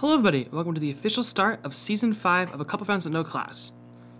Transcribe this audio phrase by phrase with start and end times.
[0.00, 0.48] Hello, everybody.
[0.52, 3.72] Welcome to the official start of season five of A Couple Friends That No Class.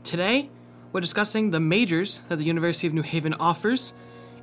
[0.03, 0.51] Today,
[0.90, 3.95] we're discussing the majors that the University of New Haven offers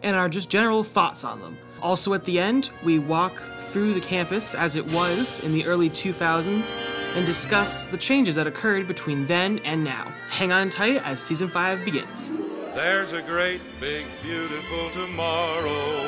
[0.02, 1.58] and our just general thoughts on them.
[1.82, 3.34] Also, at the end, we walk
[3.68, 6.74] through the campus as it was in the early 2000s
[7.18, 10.14] and discuss the changes that occurred between then and now.
[10.30, 12.32] Hang on tight as season five begins.
[12.74, 16.08] There's a great, big, beautiful tomorrow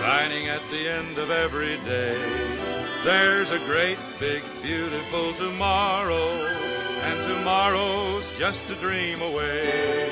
[0.00, 2.69] shining at the end of every day.
[3.02, 6.32] There's a great, big, beautiful tomorrow,
[7.02, 10.10] and tomorrow's just a dream away.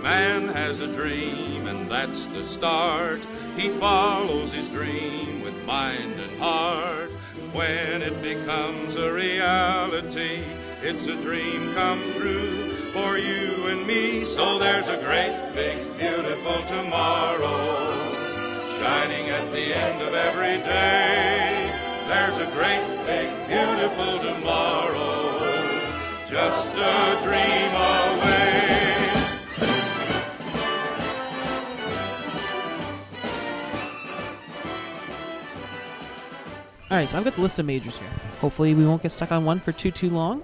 [0.00, 3.18] Man has a dream, and that's the start.
[3.56, 7.10] He follows his dream with mind and heart.
[7.52, 10.44] When it becomes a reality,
[10.82, 14.24] it's a dream come true for you and me.
[14.24, 18.12] So there's a great, big, beautiful tomorrow
[18.78, 21.61] shining at the end of every day.
[22.12, 25.38] There's a great, big, beautiful tomorrow,
[26.28, 28.52] just a dream away.
[36.90, 38.08] All right, so I've got the list of majors here.
[38.42, 40.42] Hopefully, we won't get stuck on one for too too long.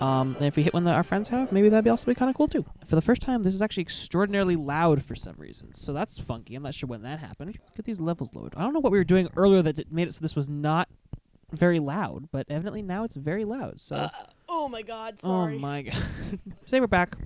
[0.00, 2.14] Um, and if we hit one that our friends have, maybe that'd be also be
[2.14, 2.64] kind of cool too.
[2.86, 6.54] For the first time, this is actually extraordinarily loud for some reason, so that's funky.
[6.54, 7.58] I'm not sure when that happened.
[7.60, 8.54] Let's get these levels loaded.
[8.56, 10.88] I don't know what we were doing earlier that made it so this was not
[11.52, 13.80] very loud, but evidently now it's very loud.
[13.80, 14.08] So,
[14.48, 15.96] Oh my god, oh my god!
[16.64, 17.16] today we're back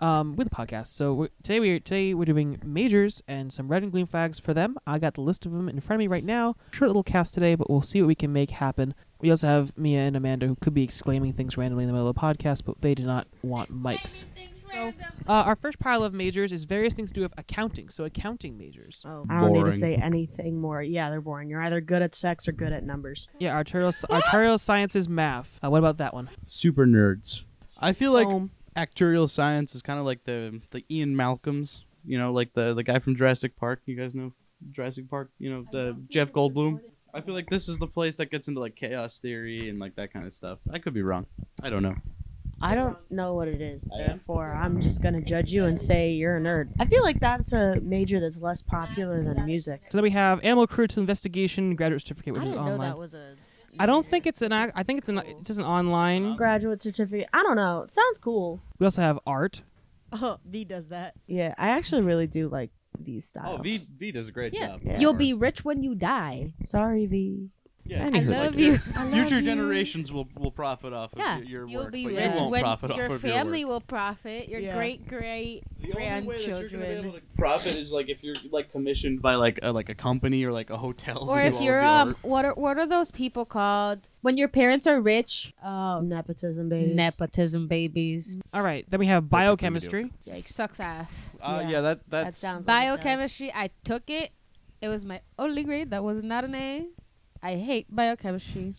[0.00, 0.88] um, with the podcast.
[0.88, 4.38] So we today we are, today we're doing majors and some red and green flags
[4.38, 4.76] for them.
[4.86, 6.56] I got the list of them in front of me right now.
[6.72, 8.94] Short little cast today, but we'll see what we can make happen.
[9.20, 12.08] We also have Mia and Amanda who could be exclaiming things randomly in the middle
[12.08, 14.24] of the podcast, but they do not want mics.
[14.74, 14.92] So,
[15.28, 17.88] uh, our first pile of majors is various things to do with accounting.
[17.88, 19.04] So accounting majors.
[19.06, 19.72] Oh, I don't need Boring.
[19.72, 20.82] to say anything more.
[20.82, 21.48] Yeah, they're boring.
[21.48, 23.28] You're either good at sex or good at numbers.
[23.38, 25.58] Yeah, arterial arterial sciences math.
[25.64, 26.28] Uh, what about that one?
[26.46, 27.42] super nerds.
[27.78, 28.50] I feel like Boom.
[28.76, 32.82] actuarial science is kind of like the the Ian Malcolms, you know, like the the
[32.82, 33.82] guy from Jurassic Park.
[33.86, 34.32] You guys know
[34.72, 36.80] Jurassic Park, you know, the Jeff Goldblum.
[37.12, 39.94] I feel like this is the place that gets into like chaos theory and like
[39.96, 40.58] that kind of stuff.
[40.72, 41.26] I could be wrong.
[41.62, 41.94] I don't know.
[42.60, 43.88] I don't know what it is.
[43.92, 46.70] Oh, therefore, I'm just gonna judge you and say you're a nerd.
[46.78, 49.82] I feel like that's a major that's less popular than music.
[49.90, 52.90] So then we have animal cruelty investigation graduate certificate, which I is didn't know online.
[52.90, 53.34] that was a.
[53.78, 54.52] I don't think it's an.
[54.52, 55.18] ac- I think it's an.
[55.18, 56.36] It's just an online.
[56.36, 57.28] graduate certificate.
[57.32, 57.82] I don't know.
[57.82, 58.60] It sounds cool.
[58.78, 59.62] We also have art.
[60.16, 61.14] Oh, V does that.
[61.26, 63.58] Yeah, I actually really do like these styles.
[63.58, 64.68] Oh, V V does a great Yeah.
[64.68, 64.80] job.
[64.84, 65.00] Yeah.
[65.00, 66.52] You'll be rich when you die.
[66.62, 67.50] Sorry, V.
[67.86, 68.80] Yeah, I I love like, you.
[68.96, 69.42] I love Future you.
[69.42, 72.38] generations will will profit off of Yeah, your, your you'll work, be but rich you
[72.40, 74.48] won't when profit your off of family your will profit.
[74.48, 74.74] Your Yeah.
[74.74, 78.22] great great The only way that you're gonna be able to profit is like if
[78.22, 81.28] you're like commissioned by like a, like a company or like a hotel.
[81.28, 84.98] Or if you're um, what are what are those people called when your parents are
[85.00, 85.52] rich?
[85.62, 86.94] Oh, Nepotism, babies.
[86.96, 88.36] nepotism babies.
[88.54, 88.86] All right.
[88.88, 89.46] Then we have That's what we do.
[89.50, 90.10] biochemistry.
[90.26, 90.44] Yikes.
[90.44, 91.30] Sucks ass.
[91.38, 91.68] Uh, Yeah.
[91.68, 92.80] yeah, that That that's sounds like.
[92.96, 93.52] Biochemistry.
[93.52, 94.30] I took it.
[94.80, 95.90] It was my only grade.
[95.90, 96.86] That was not an A.
[97.44, 98.74] I hate biochemistry.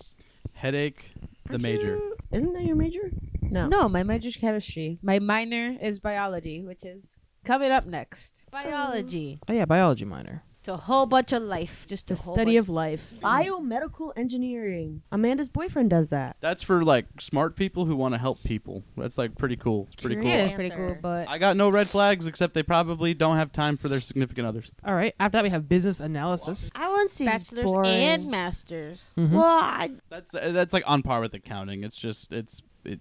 [0.53, 1.13] headache.
[1.45, 1.95] The Aren't major.
[1.97, 3.11] you- Isn't that your major?
[3.41, 3.67] No.
[3.67, 4.97] No, my major is chemistry.
[5.03, 7.05] My minor is biology, which is
[7.43, 8.33] coming up next.
[8.51, 9.39] Biology.
[9.47, 10.43] Oh yeah, biology minor.
[10.65, 11.85] It's a whole bunch of life.
[11.87, 13.13] Just The a whole study bunch- of life.
[13.21, 15.03] Biomedical engineering.
[15.11, 16.37] Amanda's boyfriend does that.
[16.39, 18.83] That's for like smart people who want to help people.
[18.97, 19.85] That's like pretty cool.
[19.93, 20.31] It's pretty Curious.
[20.31, 20.39] cool.
[20.39, 20.93] Yeah, it's pretty Answer.
[20.93, 24.01] cool, but I got no red flags except they probably don't have time for their
[24.01, 24.71] significant others.
[24.83, 25.13] All right.
[25.19, 26.71] After that, we have business analysis.
[26.73, 27.91] I want to see bachelor's boring.
[27.91, 29.11] and masters.
[29.15, 29.29] Mhm.
[29.33, 31.83] Well, I, That's uh, that's like on par with accounting.
[31.83, 32.99] It's just it's it.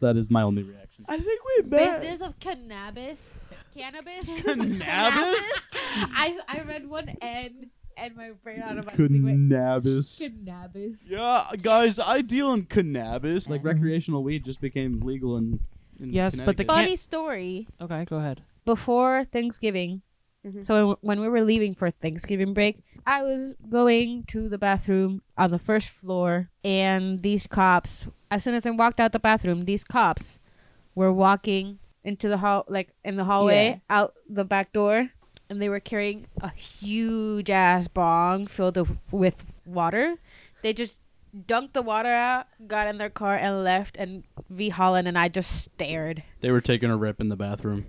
[0.00, 1.06] That is my only reaction.
[1.08, 2.02] I think we met.
[2.02, 3.18] Business of cannabis.
[3.74, 4.26] Cannabis?
[4.42, 5.66] Cannabis?
[6.14, 10.18] I I read one N and my brain automatically went Cannabis.
[10.18, 11.00] cannabis.
[11.06, 13.48] Yeah, guys, I deal in cannabis.
[13.48, 15.60] Like recreational weed just became legal in.
[15.98, 16.74] in Yes, but the Connecticut.
[16.84, 17.68] Funny story.
[17.80, 18.42] Okay, go ahead.
[18.64, 20.02] Before Thanksgiving,
[20.46, 20.64] Mhm.
[20.64, 25.20] so when, when we were leaving for Thanksgiving break, I was going to the bathroom
[25.36, 29.64] on the first floor, and these cops, as soon as I walked out the bathroom,
[29.66, 30.38] these cops
[30.94, 33.78] were walking into the hall, like in the hallway, Yeah.
[33.96, 35.10] out the back door,
[35.48, 40.16] and they were carrying a huge ass bong filled of, with water.
[40.62, 40.98] They just
[41.46, 43.96] dunked the water out, got in their car, and left.
[43.96, 46.22] And V Holland and I just stared.
[46.40, 47.86] They were taking a rip in the bathroom.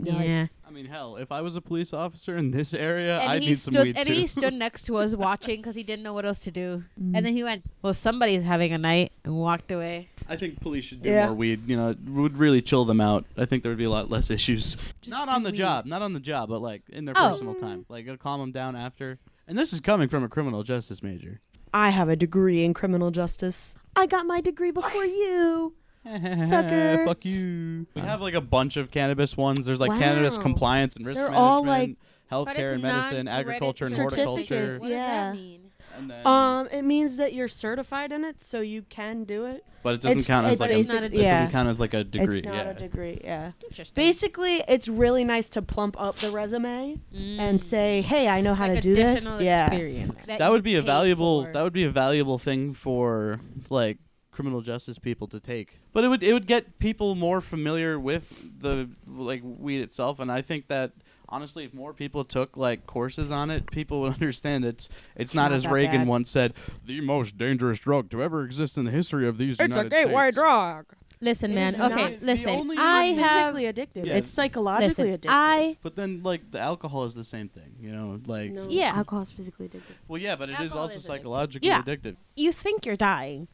[0.00, 0.46] Yeah.
[0.66, 3.48] I mean, hell, if I was a police officer in this area, and I'd he
[3.50, 4.12] need some stood weed and too.
[4.12, 6.84] he stood next to us watching because he didn't know what else to do.
[7.00, 7.16] Mm.
[7.16, 10.08] And then he went, "Well, somebody's having a night," and walked away.
[10.28, 11.26] I think police should do Yeah.
[11.26, 11.68] more weed.
[11.68, 13.24] You know, it would really chill them out.
[13.36, 14.76] I think there would be a lot less issues.
[15.02, 15.56] Just not on the weed.
[15.56, 17.30] job, not on the job, but like in their Oh.
[17.30, 17.84] personal time.
[17.88, 19.18] Like it'll calm them down after.
[19.48, 21.40] And this is coming from a criminal justice major.
[21.74, 23.74] I have a degree in criminal justice.
[23.96, 25.74] I got my degree before you.
[26.04, 27.04] Sucker.
[27.06, 27.86] Fuck you.
[27.94, 29.66] We have like a bunch of cannabis ones.
[29.66, 31.96] There's like cannabis compliance and risk They're management, all, like-
[32.28, 34.24] But healthcare it's and medicine, non-credit agriculture and certificates.
[34.26, 34.78] horticulture.
[34.80, 34.96] What Yeah.
[34.96, 35.60] does that mean?
[35.98, 39.64] And then, Um, it means that you're certified in it, so you can do it.
[39.82, 41.34] but it doesn't it's- count as it's like basic- a, it yeah.
[41.40, 42.38] doesn't count as like a degree.
[42.38, 42.70] It's not yeah.
[42.70, 43.52] a degree, yeah.
[43.64, 43.94] Interesting.
[43.96, 47.62] Basically, it's really nice to plump up the resume and Mm.
[47.62, 49.66] say, "Hey, I know how like to do this." additional Yeah.
[49.66, 51.52] experience that would be a valuable for.
[51.52, 53.98] that would be a valuable thing for like
[54.40, 58.60] criminal justice people to take but it would it would get people more familiar with
[58.60, 60.92] the like weed itself and i think that
[61.28, 65.50] honestly if more people took like courses on it people would understand it's it's not,
[65.50, 66.08] not as reagan bad.
[66.08, 66.54] once said
[66.86, 69.68] the most dangerous drug to ever exist in the history of these drugs.
[69.70, 70.36] It's a United gateway States.
[70.36, 70.86] drug.
[71.22, 71.74] Listen, It man.
[71.82, 72.48] Okay, not- the listen.
[72.48, 73.72] only- I It's have physically
[74.02, 74.06] addictive.
[74.06, 74.16] Yeah.
[74.16, 75.20] It's psychologically listen.
[75.20, 75.34] addictive.
[75.34, 78.94] I but then like the alcohol is the same thing you know like no, Yeah.
[78.96, 79.96] alcohol is physically addictive.
[80.08, 81.06] well yeah but it is Alcohol also is addictive.
[81.06, 81.82] psychologically Yeah.
[81.82, 83.48] addictive you think you're dying.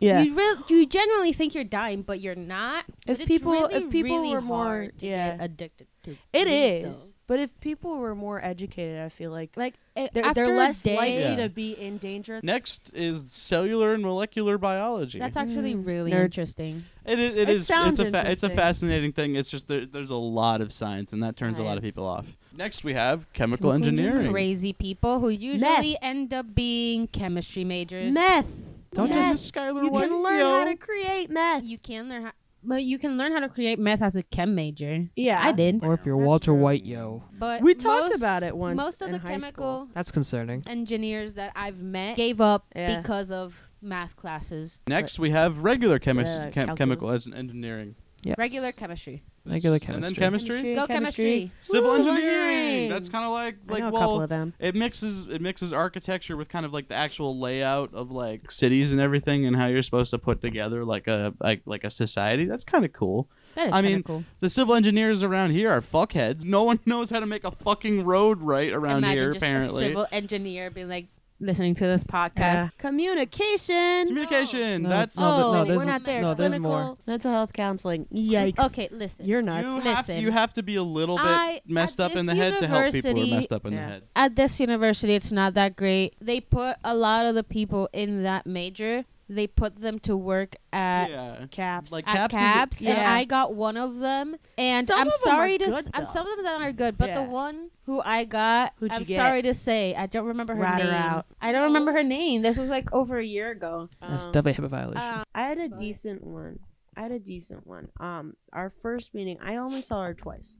[0.00, 0.20] Yeah.
[0.20, 2.84] You real you genuinely think you're dying, but you're not.
[3.06, 5.36] If But it's people- really, if people really were more- to yeah.
[5.36, 6.16] get addicted to.
[6.32, 9.50] It weed, is, but if people were more educated, I feel like.
[9.56, 11.36] Like it, they're, they're less day, likely Yeah.
[11.36, 12.40] to be in danger.
[12.42, 16.24] next is cellular and molecular biology That's actually Mm, really nerd.
[16.26, 16.84] interesting.
[17.04, 17.66] It, it, It it is.
[17.66, 19.34] sounds It's a fa- it's a fascinating thing.
[19.34, 22.06] It's just there, there's a lot of science, and that turns a lot of people
[22.06, 22.36] off.
[22.56, 24.30] Next, we have chemical Chemical engineering.
[24.32, 28.12] Crazy people who usually end up being chemistry majors.
[28.14, 28.46] Meth.
[28.94, 29.32] Don't Meth.
[29.32, 30.44] just- Skylar You White, can learn yo.
[30.58, 31.64] how to create meth.
[31.64, 32.32] You can learn how,
[32.62, 35.08] but you can learn how to create meth as a chem major.
[35.14, 36.54] Yeah, I did, Or if you're Walter.
[36.54, 37.24] White, yo.
[37.38, 38.76] but We talked most- about it once.
[38.76, 39.50] Most of the chemical
[39.84, 39.88] school.
[39.94, 40.64] That's concerning.
[40.66, 43.00] engineers that I've met gave up Yeah.
[43.00, 44.78] because of math classes.
[44.88, 46.78] Next, we have regular chemis- Yeah, chem- calculus.
[46.78, 47.94] chemical en- engineering.
[48.24, 48.34] Yes.
[48.36, 49.22] Regular chemistry.
[49.50, 50.56] Regular And then chemistry.
[50.56, 51.52] chemistry, Go chemistry.
[51.60, 52.24] civil Woo, engineering.
[52.28, 52.88] engineering.
[52.90, 54.54] That's kind of like I like know a couple well, of them.
[54.58, 58.92] it mixes it mixes architecture with kind of like the actual layout of like cities
[58.92, 62.44] and everything, and how you're supposed to put together like a like like a society.
[62.44, 63.28] That's kind of cool.
[63.54, 64.24] That is I kinda mean, cool.
[64.40, 66.44] The civil engineers around here are fuckheads.
[66.44, 69.32] No one knows how to make a fucking road right around Imagine here.
[69.32, 71.06] just Apparently, a civil engineer being like
[71.40, 72.36] listening to this podcast.
[72.38, 72.68] Yeah.
[72.78, 74.06] Communication.
[74.08, 74.82] communication.
[74.82, 76.22] No, that's no, oh, no, we're not there.
[76.22, 76.96] no, there's Clinical more.
[77.06, 78.06] mental health counseling.
[78.12, 78.58] Yikes.
[78.66, 79.26] Okay, listen.
[79.26, 79.66] You're nuts.
[79.66, 80.22] you have, Listen.
[80.22, 82.92] you have to be a little bit I- messed up in the head to help
[82.92, 84.02] people who are messed up in the head.
[84.16, 86.14] At this university, it's not that great.
[86.20, 89.04] They put a lot of the people in that major.
[89.30, 91.46] They put them to work at yeah.
[91.50, 91.92] Caps.
[91.92, 94.36] Like- at Caps cabs, is a- and I got one of them.
[94.56, 96.60] And Some I'm of them are sorry to, good, s- I'm some of them that
[96.62, 97.24] are good, but Yeah.
[97.24, 99.16] the one who I got, Who'd I'm you get?
[99.16, 100.94] sorry to say, I don't remember her Rat her name.
[100.94, 101.26] out.
[101.42, 102.40] I don't remember her name.
[102.40, 103.90] This was like over a year ago.
[104.00, 105.02] That's Um, definitely a HIPAA violation.
[105.02, 106.60] Uh, I had a But- decent one.
[106.96, 107.90] I had a decent one.
[108.00, 110.56] Um, our first meeting, I only saw her twice.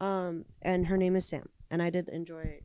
[0.00, 2.60] Um, and her name is Sam, and I did enjoy.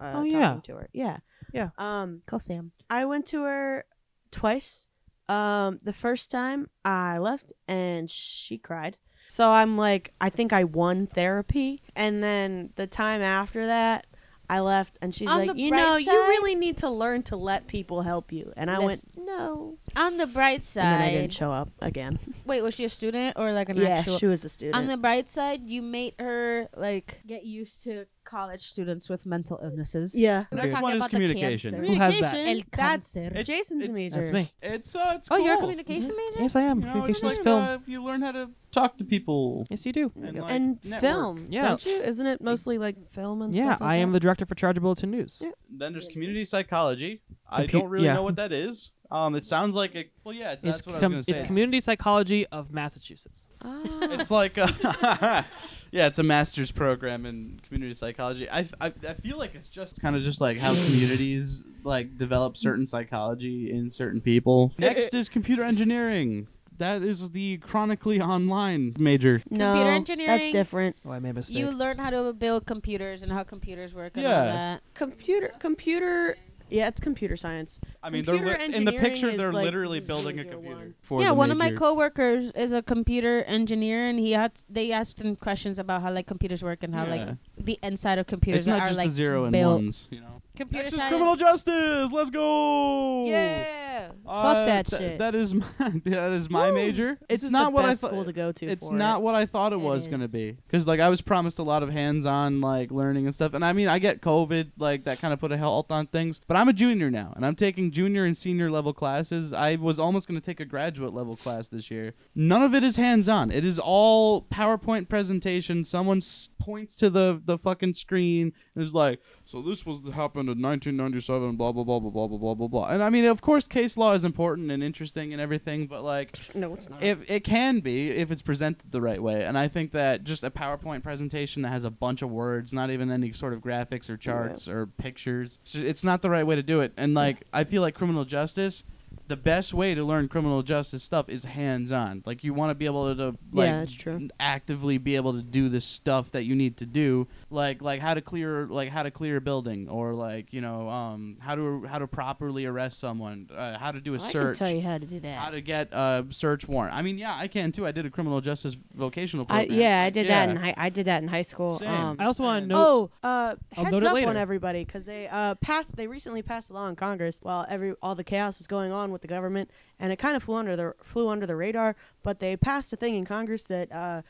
[0.00, 0.60] Uh, Oh, talking yeah.
[0.62, 0.88] to her.
[0.92, 1.16] Yeah.
[1.52, 1.70] Yeah.
[1.78, 2.72] Um, go Sam.
[2.88, 3.84] I went to her
[4.30, 4.86] twice.
[5.28, 8.96] Um, the first time I left and she cried.
[9.28, 11.82] So I'm like, I think I won therapy.
[11.96, 14.06] And then the time after that,
[14.48, 16.88] I left and she's On like, the you bright know, you side- really need to
[16.90, 18.52] learn to let people help you.
[18.56, 19.78] And I went, no.
[19.96, 22.20] On the bright side And then I didn't show up again.
[22.46, 24.18] wait, was she a student or like an yeah, actual?
[24.18, 24.76] she was a student.
[24.76, 29.58] On the bright side, you made her like get used to college students with mental
[29.62, 30.14] illnesses.
[30.14, 30.44] yeah.
[30.50, 31.70] We were Next talking one is about the communication.
[31.72, 31.86] cancer.
[31.86, 32.30] Who has that?
[32.32, 33.26] Communication, El That's cáncer.
[33.28, 34.16] It's- Jason's it's- major.
[34.16, 34.52] That's me.
[34.60, 35.44] It's uh, it's Oh, cool.
[35.46, 36.42] you're a communication major.
[36.42, 36.80] Yes, I am.
[36.80, 37.62] You know, Communications just film.
[37.62, 39.66] uh, you learn how to talk to people.
[39.70, 40.12] yes, you do.
[40.22, 41.00] And, like, and network.
[41.00, 41.68] film, Yeah.
[41.68, 41.96] don't you?
[42.02, 43.80] Isn't it mostly like film and Yeah, stuff?
[43.80, 44.14] like I am that?
[44.14, 45.40] the director for Charger Bulletin News.
[45.42, 45.50] Yeah.
[45.70, 47.22] Then there's community psychology.
[47.48, 48.14] I Compu- don't really yeah.
[48.14, 48.90] know what that is.
[49.08, 51.40] Um, it sounds like a well, yeah, that's It's what com- I was gonna say.
[51.42, 53.46] it's community psychology of Massachusetts.
[53.62, 53.80] Ah.
[54.16, 55.46] It's like a
[55.90, 58.48] yeah, it's a master's program in community psychology.
[58.50, 62.56] I, I, I feel like it's just kind of just like how communities like develop
[62.56, 64.72] certain psychology in certain people.
[64.78, 66.48] Next is computer engineering.
[66.78, 69.40] That is the chronically online major.
[69.48, 70.38] no, Computer engineering.
[70.40, 70.96] That's different.
[71.06, 71.56] Oh, I made a mistake.
[71.56, 74.38] You learn how to build computers and how computers work and Yeah.
[74.38, 74.82] all that.
[74.92, 76.36] Computer, computer.
[76.68, 77.78] Yeah, it's computer science.
[78.02, 79.36] I mean, they're li- in the picture.
[79.36, 80.76] They're like, literally building a computer.
[80.76, 80.94] one.
[81.02, 84.90] For yeah, the one of my coworkers is a computer engineer, and he had they
[84.92, 87.10] asked him questions about how like computers work and how Yeah.
[87.14, 90.20] like the inside of computers It's not are just like the zero and ones, you
[90.20, 90.42] know.
[90.56, 91.10] Computer Next is science.
[91.10, 92.10] criminal justice.
[92.10, 93.26] Let's go.
[93.26, 94.05] Yeah.
[94.36, 95.18] Uh, Fuck that th- shit.
[95.18, 95.64] That is my
[96.04, 96.74] that is my Woo.
[96.74, 97.18] major.
[97.28, 98.26] This It's is not the what best I school thought.
[98.26, 98.66] to go to.
[98.66, 99.22] It's for not It.
[99.22, 100.30] what I thought it, It was gonna is.
[100.30, 100.52] be.
[100.66, 103.54] Because like I was promised a lot of hands-on like learning and stuff.
[103.54, 106.40] And I mean I get COVID like that kind of put a halt on things.
[106.46, 109.52] But I'm a junior now, and I'm taking junior and senior level classes.
[109.52, 112.14] I was almost gonna take a graduate level class this year.
[112.34, 113.50] None of it is hands-on.
[113.50, 115.84] It is all PowerPoint presentation.
[115.84, 120.48] Someone s- points to the the fucking screen and It's like, so this was happened
[120.50, 122.86] in 1997, blah blah blah blah blah blah blah blah blah.
[122.88, 126.36] And I mean, of course, case law is important and interesting and everything, but like,
[126.54, 127.02] No, it's not.
[127.02, 129.44] if it can be if it's presented the right way.
[129.44, 132.90] And I think that just a PowerPoint presentation that has a bunch of words, not
[132.90, 136.62] even any sort of graphics or charts or pictures, it's- not the right way to
[136.62, 136.92] do it.
[136.96, 138.82] And like, I feel like criminal justice.
[139.28, 142.22] The best way to learn criminal justice stuff is hands-on.
[142.26, 145.80] Like you want to be able to like Yeah, actively be able to do the
[145.80, 149.36] stuff that you need to do, like like how to clear like how to clear
[149.36, 153.78] a building or like you know um how to how to properly arrest someone, uh,
[153.78, 155.38] how to do a I can search tell you how to do that.
[155.38, 156.94] how to get a search warrant.
[156.94, 157.86] I mean, yeah, I can too.
[157.86, 159.80] I did a criminal justice vocational I, program.
[159.80, 160.74] yeah, I did that in high.
[160.76, 161.78] I did that in high school.
[161.78, 161.88] Same.
[161.88, 163.10] Um, I also want to know.
[163.22, 164.28] Oh, uh, heads up later.
[164.28, 165.96] on everybody because they uh, passed.
[165.96, 169.12] They recently passed a law in Congress while every all the chaos was going on
[169.12, 171.94] with the government, and it kind of flew under the flew under the radar.
[172.24, 174.22] But they passed a thing in Congress that uh,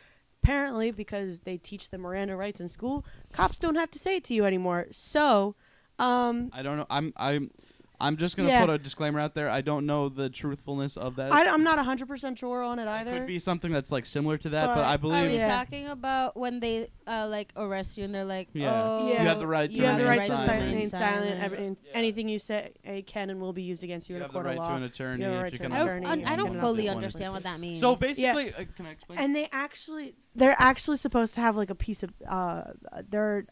[0.47, 4.25] apparently, because they teach the Miranda rights in school, cops don't have to say it
[4.25, 4.87] to you anymore.
[4.93, 5.57] So,
[5.99, 6.87] um, I don't know.
[6.89, 7.51] I'm I'm
[7.99, 8.61] I'm just gonna Yeah.
[8.67, 9.49] put a disclaimer out there.
[9.49, 11.33] I don't know the truthfulness of that.
[11.33, 13.13] I, am not hundred percent sure on it it either.
[13.13, 15.57] could be something that's like similar to that, but, But- I Are believe we Yeah.
[15.57, 18.81] talking about when they uh, like arrest you and they're like, Yeah.
[18.85, 19.23] oh, Yeah.
[19.23, 20.63] You have the right to you have the remain right to silent.
[20.71, 21.41] remain silent.
[21.41, 21.79] silent.
[21.85, 21.93] Yeah.
[21.95, 22.73] Anything you say
[23.07, 24.65] can and will be used against you, you in a have the court right of
[24.65, 24.77] to law.
[24.77, 26.27] an attorney You have a if right you to can an I attorney don't, if
[26.27, 27.81] I you don't fully understand what that means.
[27.81, 29.19] So basically, uh, can I explain?
[29.21, 32.63] and they actually they're actually supposed to have like a piece of uh
[33.09, 33.47] there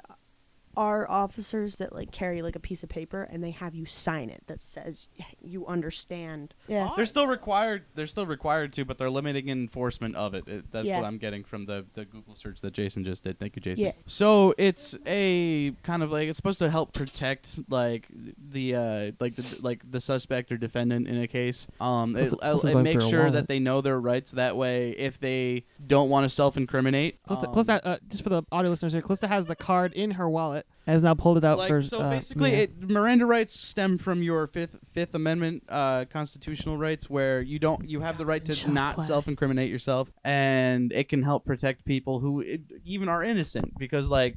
[0.76, 4.30] are officers that like carry like a piece of paper and they have you sign
[4.30, 5.08] it that says
[5.42, 7.84] you understand yeah They're still required.
[7.94, 10.46] They're still required to, but they're limiting enforcement of it.
[10.48, 11.00] It- that's Yeah.
[11.00, 13.38] what I'm getting from the, the Google search that Jason just did.
[13.38, 13.84] Thank you, Jason.
[13.86, 13.92] Yeah.
[14.06, 19.34] So it's a kind of like it's supposed to help protect like the uh like
[19.36, 21.66] the like the suspect or defendant in a case.
[21.80, 24.32] Um, Plus- it, it makes sure that they know their rights.
[24.32, 28.42] That way, if they don't want to self-incriminate, Calista, um, Calista, uh, just for the
[28.52, 31.44] audio listeners here, Calista has the card in her wallet and has now pulled it
[31.44, 31.82] out like, for.
[31.82, 32.62] so uh, basically, Mia.
[32.64, 37.88] it, Miranda rights stem from your fifth Fifth Amendment uh, constitutional rights, where you don't
[37.88, 39.06] you have the right to Shop not class.
[39.06, 44.36] self-incriminate yourself, and it can help protect people who it, even are innocent, because like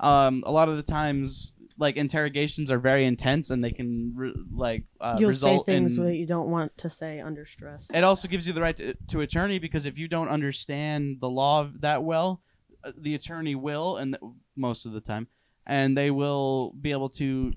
[0.00, 1.50] um, a lot of the times.
[1.76, 6.04] Like interrogations are very intense, and they can re- like uh, you'll say things in
[6.04, 8.94] that you don't want to say under stress it also gives you the right to,
[9.08, 12.40] to attorney because if you don't understand the law that well,
[12.84, 15.26] uh, the attorney will, and th- most of the time,
[15.66, 17.52] and they will be able to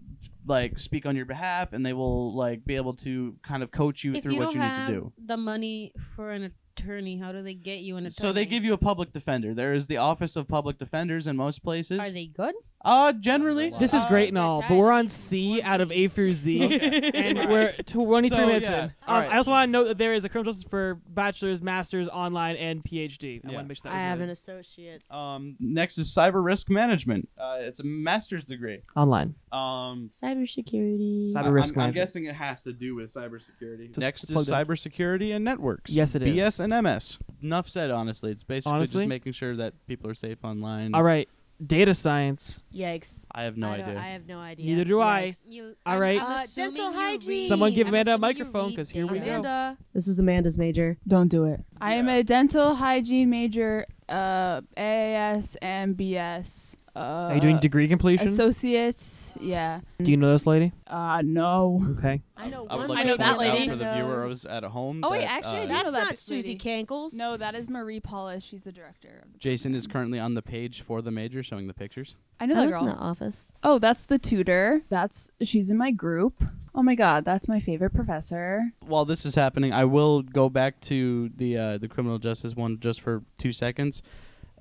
[0.45, 4.03] like speak on your behalf, and they will like be able to kind of coach
[4.03, 5.13] you if through you what you need to do.
[5.25, 8.11] the money for an attorney, how do they get you an attorney?
[8.29, 9.53] So they give you a public defender.
[9.53, 11.99] There is the Office of Public Defenders in most places.
[11.99, 12.55] Are they good?
[12.85, 13.73] Uh, generally.
[13.79, 16.61] This is uh, great and all, but we're on C out of A through Z,
[17.13, 18.83] and we're 23 So, minutes yeah.
[18.85, 18.91] in.
[19.07, 19.31] Um, right.
[19.33, 22.55] I also want to note that there is a criminal justice for bachelor's, master's, online,
[22.55, 23.41] and PhD.
[23.43, 23.55] I Yeah.
[23.55, 24.31] want to make sure that i was have an noted.
[24.33, 27.27] associate's Um, next is cyber risk management.
[27.37, 28.79] Uh, it's a master's degree.
[28.95, 29.35] online.
[29.51, 31.95] Um, cybersecurity Cyber I- risk I'm, I'm management.
[31.95, 33.87] guessing it has to do with cybersecurity.
[33.87, 34.53] Just Next plug is it.
[34.53, 35.91] cybersecurity and networks.
[35.91, 36.39] Yes, it is.
[36.39, 37.17] BS and MS.
[37.41, 37.91] Enough said.
[37.91, 39.01] Honestly, it's basically Honestly?
[39.03, 40.93] just making sure that people are safe online.
[40.93, 41.27] All right,
[41.65, 42.61] data science.
[42.73, 43.99] yikes I have no I, idea.
[43.99, 45.29] I have no idea Neither do I.
[45.29, 45.45] Yikes.
[45.49, 46.21] You, All I'm- right.
[46.21, 47.47] Uh, dental hygiene.
[47.47, 49.25] Someone give Amanda a microphone, because here we data.
[49.25, 49.31] go.
[49.39, 51.63] amanda this is amanda's major Don't do it.
[51.81, 56.75] I am a dental hygiene major, uh, AAS and BS.
[56.95, 56.99] Uh,
[57.29, 58.27] Are you doing degree completion?
[58.27, 59.26] associates?
[59.41, 59.81] Yeah.
[60.01, 60.71] Do you know this lady?
[60.85, 61.85] Uh, no.
[61.97, 62.21] Okay.
[62.35, 63.69] i know I would one like I to know point that out lady.
[63.69, 65.01] for the viewers at home.
[65.03, 66.59] Oh, wait, that, actually, I uh, do know that's that not susie lady.
[66.59, 68.43] cankles No, that is Marie Paulus.
[68.43, 69.21] She's the director.
[69.23, 72.15] Of the Jason is currently on the page for the major, showing the pictures.
[72.39, 72.83] I know I that was girl.
[72.83, 74.81] in the office Oh, that's the tutor.
[74.89, 76.43] That's she's in my group.
[76.75, 78.71] Oh my god, that's my favorite professor.
[78.81, 82.79] While this is happening, I will go back to the uh, the criminal justice one
[82.79, 84.01] just for two seconds.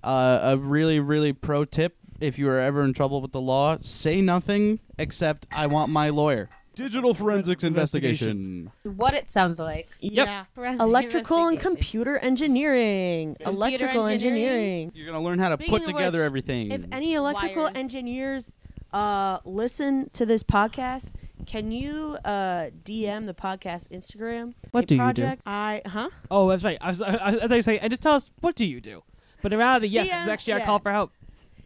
[0.03, 3.79] Uh, a really, really pro tip: if you are ever in trouble with the law,
[3.81, 8.71] say nothing except "I want my lawyer." Digital forensics investigation.
[8.83, 9.89] What it sounds like.
[10.01, 11.77] yeah Forensic electrical and investigation.
[11.77, 14.53] computer engineering Computer electrical engineering?
[14.53, 16.71] engineering You're gonna learn how to Speaking put of together which, everything.
[16.73, 17.77] if any electrical Wires.
[17.77, 18.59] engineers
[18.93, 21.13] uh listen to this podcast
[21.47, 25.05] can you uh dm the podcast instagram What a do you do?
[25.23, 26.77] project i huh Oh, that's right.
[26.83, 27.01] I was.
[27.01, 29.03] I, I, I thought you were saying, and just tell us what do you do.
[29.43, 30.65] But in reality, yes, this is DM actually our yeah.
[30.67, 31.13] call for help.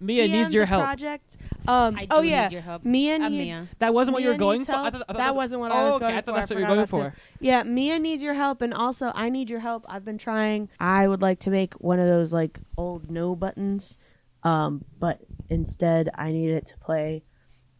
[0.01, 0.83] Mia DM needs your the help.
[0.83, 1.37] project
[1.69, 2.85] um I oh yeah need your help.
[2.85, 3.67] mia I'm needs Mia.
[3.81, 4.77] That wasn't what you Mia were going needs for.
[4.77, 4.93] I help.
[4.95, 6.01] thought, I thought that was- wasn't what oh, I was okay.
[6.07, 6.33] going I thought for.
[6.41, 7.19] that's what you were forgot going about for.
[7.39, 7.45] that.
[7.45, 9.85] Yeah, Mia needs your help, and also I need your help.
[9.89, 10.69] I've been trying.
[10.81, 13.99] I would like to make one of those like old no buttons,
[14.43, 17.25] um, but instead I need it to play,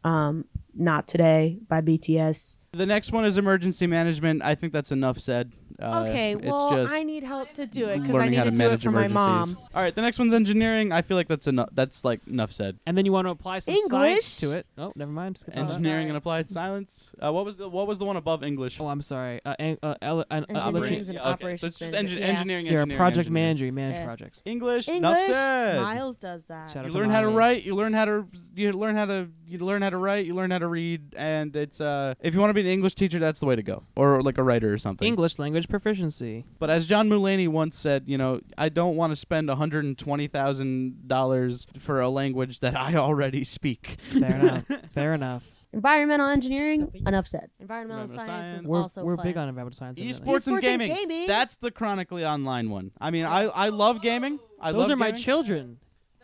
[0.05, 2.59] um, "Not Today" by BTS.
[2.73, 4.43] The next one is emergency management.
[4.43, 5.53] I think that's enough said.
[5.81, 8.45] Uh, okay, it's well, just I need help to do it because I need how
[8.45, 9.59] to, to do it manage for my mom.
[9.75, 10.93] All right, the next one's engineering.
[10.93, 11.69] I feel like that's enough.
[11.73, 12.79] That's like enough said.
[12.87, 13.91] And then you want to apply some English?
[13.91, 14.67] science to it.
[14.79, 15.39] Oh, never mind.
[15.39, 15.57] Skip.
[15.57, 17.13] Engineering and applied science.
[17.23, 18.81] Uh, what was the what was the one above English?
[18.81, 19.41] Oh, I'm sorry.
[19.45, 21.93] Uh, en- uh, ele- uh, I'll let you- Engineering and Yeah, okay, operations So it's
[21.93, 22.27] just engi- Yeah.
[22.27, 22.67] engineering.
[22.67, 23.33] You're a project engineering.
[23.33, 23.65] manager.
[23.67, 24.05] You manage Yeah.
[24.05, 24.43] projects.
[24.45, 24.89] English.
[24.89, 25.35] Enough English.
[25.37, 25.81] said.
[25.81, 26.73] Miles does that.
[26.73, 27.65] Shout You learn how to write.
[27.65, 30.27] You learn how to you learn how to you learn how to write.
[30.27, 32.95] You learn how to read, and it's uh if you want to be an English
[32.95, 35.07] teacher, that's the way to go, or like a writer or something.
[35.07, 36.45] English language proficiency.
[36.59, 39.85] But as John Mulaney once said, you know, I don't want to spend one hundred
[39.85, 43.97] and twenty thousand dollars for a language that I already speak.
[44.01, 44.65] Fair enough.
[44.93, 45.45] Fair enough.
[45.73, 47.49] Environmental engineering, Enough said.
[47.61, 48.63] Environmental, Environmental science, science.
[48.65, 50.01] is We're, also we're big on environmental science.
[50.01, 50.33] evidently.
[50.33, 50.95] Esports and Esports and gaming.
[50.97, 51.27] gaming.
[51.29, 52.91] That's the chronically online one.
[53.01, 54.41] I mean, I I love gaming.
[54.61, 55.79] I Those love are my children.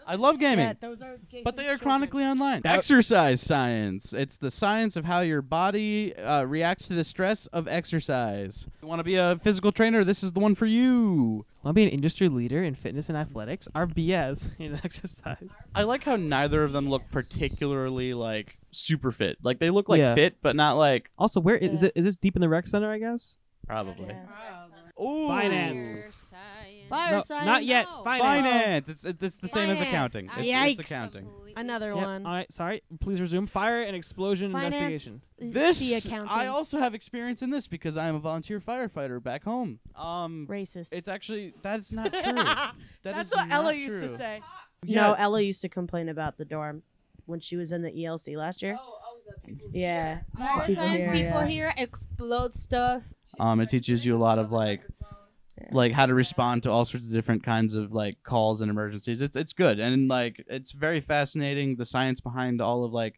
[0.06, 0.66] I love gaming.
[0.66, 1.80] Yeah, those are Jason's But they are children.
[1.80, 2.62] chronically online.
[2.62, 4.12] That- exercise science.
[4.12, 8.66] It's the science of how your body uh, reacts to the stress of exercise.
[8.82, 10.04] You want to be a physical trainer?
[10.04, 11.44] This is the one for you.
[11.64, 13.66] Want to be an industry leader in fitness and athletics?
[13.74, 15.48] Our BS in exercise.
[15.74, 19.38] I like how neither of them look particularly like super fit.
[19.42, 20.14] Like they look like Yeah.
[20.14, 21.88] fit, but not like Also, where is Yeah.
[21.88, 21.92] it?
[21.96, 22.90] Is this deep in the rec center?
[22.92, 23.38] I guess.
[23.66, 24.06] probably.
[24.10, 24.28] Yes.
[25.02, 25.26] Ooh.
[25.26, 26.04] Finance.
[26.88, 27.46] Fire No, science.
[27.46, 27.86] not yet.
[27.86, 28.04] No.
[28.04, 28.46] Finance.
[28.46, 28.88] Finance.
[28.88, 30.30] It's it's the same as accounting.
[30.36, 30.70] It's, Yikes.
[30.72, 31.28] it's accounting.
[31.56, 31.96] Another Yep.
[31.96, 32.26] one.
[32.26, 32.52] All right.
[32.52, 32.82] Sorry.
[33.00, 33.46] Please resume.
[33.46, 34.74] Fire and explosion Finance.
[34.74, 35.20] investigation.
[35.38, 36.30] This See accounting.
[36.30, 39.78] I also have experience in this because I am a volunteer firefighter back home.
[39.94, 40.88] Um, Racist.
[40.92, 42.22] it's actually that's not true.
[42.34, 44.40] That That's is what Ella not used to say.
[44.84, 45.02] Yeah.
[45.02, 46.82] No, Ella used to complain about the dorm
[47.24, 48.76] when she was in the ELC last year.
[48.78, 50.20] Oh, oh the people yeah.
[50.36, 51.46] Fire People here, people yeah.
[51.46, 53.02] here explode stuff.
[53.38, 54.82] Um, it teaches you a lot of like,
[55.72, 59.22] like how to respond to all sorts of different kinds of like calls and emergencies.
[59.22, 63.14] It's it's good and like it's very fascinating the science behind all of like,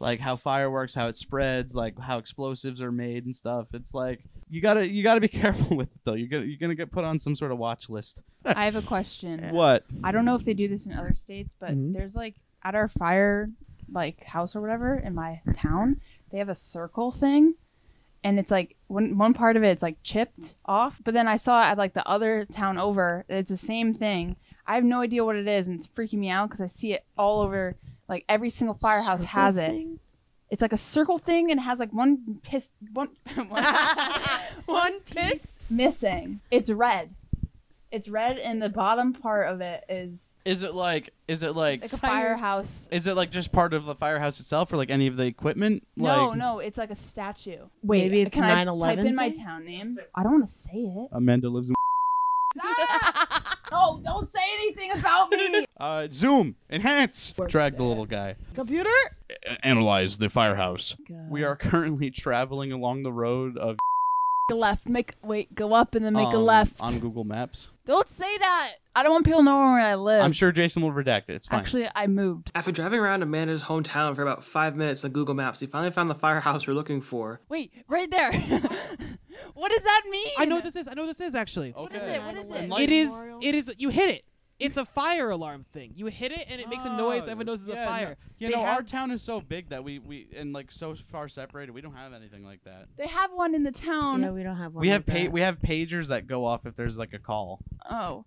[0.00, 3.66] like how fire works, how it spreads, like how explosives are made and stuff.
[3.74, 6.14] It's like you gotta you gotta be careful with it though.
[6.14, 8.22] You're gonna you're gonna get put on some sort of watch list.
[8.44, 9.50] I have a question.
[9.50, 9.84] What?
[10.02, 11.92] I don't know if they do this in other states, but Mhm.
[11.92, 13.50] there's like at our fire
[13.92, 16.00] like house or whatever in my town,
[16.30, 17.54] they have a circle thing.
[18.24, 21.36] And it's like one one part of it is like chipped off, but then I
[21.36, 24.36] saw it at like the other town over, it's the same thing.
[24.66, 26.94] I have no idea what it is, and it's freaking me out because I see
[26.94, 27.76] it all over.
[28.08, 29.68] Like every single firehouse Circle has it.
[29.70, 29.98] thing?
[30.50, 33.10] It's like a circle thing and has like one piss one
[34.66, 35.62] One piss.
[35.68, 36.40] missing.
[36.50, 37.14] It's red.
[37.94, 41.82] It's red, and the bottom part of it is Is it like is it like
[41.82, 42.88] like a firehouse.
[42.90, 45.86] is it like just part of the firehouse itself or like any of the equipment?
[45.96, 47.68] No, like, no, it's like a statue.
[47.84, 49.96] Maybe it's can I 9/11 type in my town name?
[50.12, 51.08] I don't want to say it.
[51.12, 51.74] Amanda lives in.
[53.70, 55.66] no, don't say anything about me.
[55.76, 58.36] Uh, zoom, enhance, drag the little guy.
[58.54, 58.88] Computer.
[59.62, 60.96] analyze the firehouse.
[61.28, 63.93] We are currently traveling along the road of Make
[64.50, 64.88] a left.
[64.88, 65.54] Make wait.
[65.54, 66.74] Go up and then make a um, left.
[66.80, 67.68] on Google Maps.
[67.86, 68.72] Don't say that.
[68.96, 70.22] I don't want people knowing where I live.
[70.22, 71.34] I'm sure Jason will redact it.
[71.34, 71.60] It's fine.
[71.60, 72.52] Actually, I moved.
[72.54, 76.08] After driving around Amanda's hometown for about five minutes on Google Maps, he finally found
[76.10, 77.40] the firehouse we're looking for.
[77.48, 78.32] Wait, right there.
[79.54, 80.30] what does that mean?
[80.38, 80.88] I know what this is.
[80.88, 81.74] I know what this is actually.
[81.74, 82.18] okay.
[82.20, 82.68] What is it?
[82.68, 82.82] What is it?
[82.82, 83.24] It is.
[83.42, 83.74] It is.
[83.78, 84.24] You hit it.
[84.60, 85.92] It's a fire alarm thing.
[85.96, 87.24] You hit it and it makes a noise.
[87.26, 88.16] Oh, Everyone knows it's yeah, a no- fire.
[88.38, 91.28] you They know, our town is so big that we we and like so far
[91.28, 91.72] separated.
[91.72, 92.86] We don't have anything like that.
[92.96, 94.20] They have one in the town.
[94.20, 94.82] No, we don't have one.
[94.82, 97.60] we have like pa- we have pagers that go off if there's like a call.
[97.90, 98.24] Oh,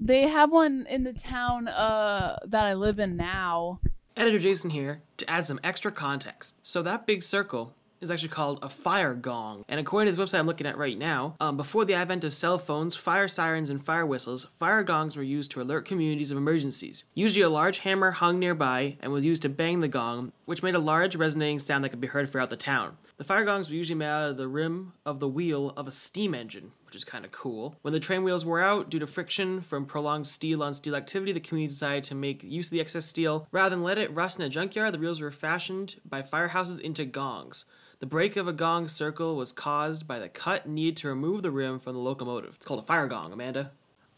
[0.00, 3.80] they have one in the town uh that I live in now.
[4.16, 6.58] Editor Jason here to add some extra context.
[6.62, 9.64] So that big circle is actually called a fire gong.
[9.68, 12.34] And according to this website I'm looking at right now, um, before the advent of
[12.34, 16.38] cell phones, fire sirens, and fire whistles, fire gongs were used to alert communities of
[16.38, 17.04] emergencies.
[17.14, 20.74] Usually a large hammer hung nearby and was used to bang the gong, which made
[20.74, 22.96] a large resonating sound that could be heard throughout the town.
[23.18, 25.92] The fire gongs were usually made out of the rim of the wheel of a
[25.92, 27.76] steam engine, which is kind of cool.
[27.82, 31.30] When the train wheels wore out due to friction from prolonged steel on steel activity,
[31.30, 33.46] the community decided to make use of the excess steel.
[33.52, 37.04] Rather than let it rust in a junkyard, the wheels were fashioned by firehouses into
[37.04, 37.64] gongs.
[38.00, 41.52] The break of a gong circle was caused by the cut need to remove the
[41.52, 42.56] rim from the locomotive.
[42.56, 43.70] It's called a fire gong, Amanda.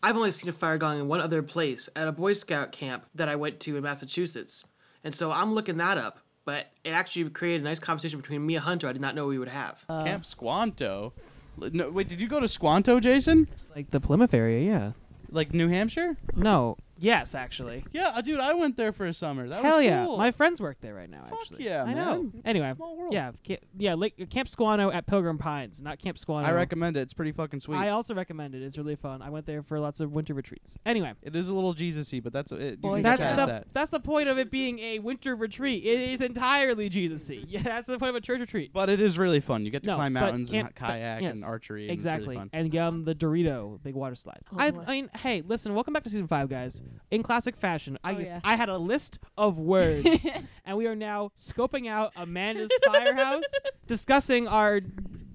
[0.02, 3.04] I've only seen a fire gong in one other place, at a Boy Scout camp
[3.14, 4.64] that I went to in Massachusetts.
[5.04, 8.54] And so I'm looking that up, but it actually created a nice conversation between me
[8.54, 9.84] and Hunter I did not know we would have.
[9.88, 11.12] Camp Squanto.
[11.58, 13.48] No, wait, did you go to Squanto, Jason?
[13.76, 14.60] like the Plymouth area.
[14.66, 14.92] Yeah.
[15.30, 16.16] Like New Hampshire?
[16.34, 17.84] No, Yes, actually.
[17.92, 19.48] Yeah, uh, dude, I went there for a summer.
[19.48, 20.04] That Hell was yeah.
[20.06, 20.16] cool.
[20.18, 21.24] My friends work there right now.
[21.28, 22.22] Fuck Actually, yeah, I know.
[22.22, 22.32] man.
[22.44, 23.12] Anyway, Small world.
[23.12, 26.48] yeah, ca- yeah, Lake, Camp Squanto at Pilgrim Pines, not Camp Squanto.
[26.48, 27.00] I recommend it.
[27.00, 27.76] It's pretty fucking sweet.
[27.76, 28.62] I also recommend it.
[28.62, 29.20] It's really fun.
[29.20, 30.78] I went there for lots of winter retreats.
[30.86, 32.60] Anyway, it is a little Jesus-y, but that's it.
[32.72, 33.66] You Boy, can get that's past the that.
[33.72, 35.84] that's the point of it being a winter retreat.
[35.84, 37.44] It is entirely Jesus-y.
[37.48, 38.72] Yeah, that's the point of a church retreat.
[38.72, 39.64] But it is really fun.
[39.64, 41.82] You get to No, climb but mountains and camp- ha- but- kayak yes, and archery.
[41.84, 42.50] And Exactly, It's really fun.
[42.52, 44.40] and um, the Dorito big water slide.
[44.52, 44.68] Oh, I.
[44.68, 46.82] I mean, hey, listen, welcome back to season five, guys.
[47.10, 48.40] In classic fashion, I Oh, guess yeah.
[48.44, 50.26] I had a list of words,
[50.64, 53.44] and we are now scoping out Amanda's firehouse,
[53.86, 54.80] discussing our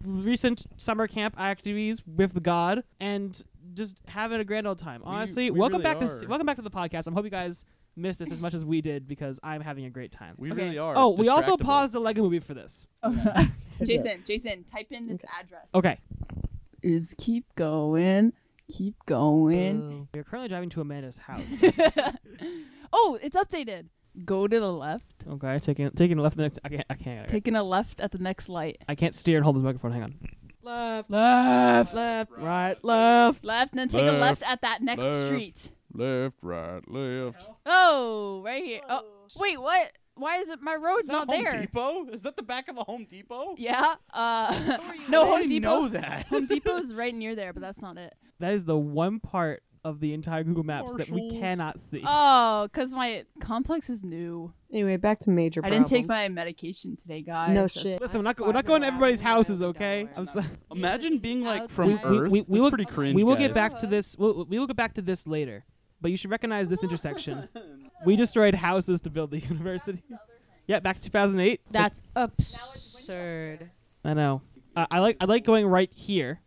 [0.04, 3.44] recent summer camp activities with God, and
[3.74, 5.02] just having a grand old time.
[5.04, 7.08] Honestly, we welcome really back to welcome back to the podcast.
[7.08, 7.64] I hope you guys
[7.96, 10.36] missed this as much as we did because I'm having a great time.
[10.38, 10.64] We Okay.
[10.66, 10.94] really are.
[10.96, 12.86] Oh, we also paused the Lego movie for this.
[13.04, 13.48] Oh.
[13.84, 15.68] Jason, Jason, type in this address.
[15.76, 15.98] Okay.
[16.84, 18.34] Is keep going,
[18.72, 20.08] keep going.
[20.14, 21.62] We are currently driving to Amanda's house.
[22.94, 23.88] oh, it's updated.
[24.26, 25.26] Go to the left.
[25.30, 26.58] okay, taking taking a left next.
[26.64, 26.86] I can't.
[26.90, 27.28] I can't.
[27.28, 28.84] Taking a left at the next light.
[28.90, 29.92] I can't steer and hold this microphone.
[29.92, 30.16] Hang on.
[30.64, 33.46] Left, left, left, right, left.
[33.46, 35.28] Left, and then take a left Left, at that next left.
[35.28, 35.70] street.
[35.94, 37.48] Left, right, left.
[37.66, 38.82] Oh, right here.
[38.90, 39.04] Oh,
[39.40, 39.92] wait, what?
[40.16, 41.62] Why is it my road's Is that not Home there?
[41.62, 42.08] Depot?
[42.12, 43.56] Is that the back of a Home Depot?
[43.58, 43.96] Yeah.
[44.12, 44.78] Uh,
[45.10, 45.82] no, Home didn't Depot.
[45.82, 46.26] know that.
[46.28, 48.14] Home Depot's right near there, but that's not it.
[48.40, 51.42] That is the one part of the entire Google Maps that we Marshalls.
[51.42, 52.04] cannot see.
[52.06, 54.54] Oh, because my complex is new.
[54.72, 55.62] Anyway, back to major.
[55.64, 57.50] I didn't take my medication today, guys.
[57.52, 58.02] No That's- shit.
[58.02, 60.10] Listen, we're not, I'm we're not going to everybody's houses, okay?
[60.18, 60.34] I'm there.
[60.34, 60.46] sorry.
[60.72, 62.12] Imagine being like from Outside.
[62.12, 62.32] We, Earth.
[62.32, 63.16] we, we That's will pretty cringe.
[63.16, 63.48] we will guys.
[63.48, 64.16] get back to this.
[64.18, 65.64] We'll, we will get back to this later.
[66.02, 67.48] But you should recognize this intersection.
[68.06, 70.04] We destroyed houses to build the university.
[70.68, 71.62] Yeah, back to 2008.
[71.66, 73.72] So- That's absurd.
[74.04, 74.42] I know.
[74.76, 76.40] I, I like I like going right here,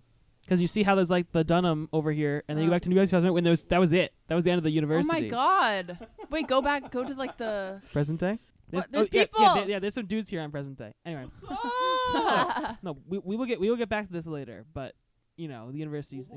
[0.51, 2.83] because you see how there's like the Dunham over here, and then you go back
[2.83, 4.13] to New York 2008 when there was, that was it.
[4.27, 5.17] That was the end of the university.
[5.17, 6.09] Oh my god.
[6.29, 6.91] Wait, go back.
[6.91, 7.81] Go to like the.
[7.93, 8.41] Present day.
[8.71, 8.87] What?
[8.87, 9.69] oh, There's yeah, Yeah, people!
[9.71, 10.93] yeah, there's some dudes here on present day.
[11.07, 11.27] Anyway,
[12.83, 14.65] no, we, we will get we will get back to this later.
[14.75, 14.97] But
[15.37, 16.29] you know, the universities.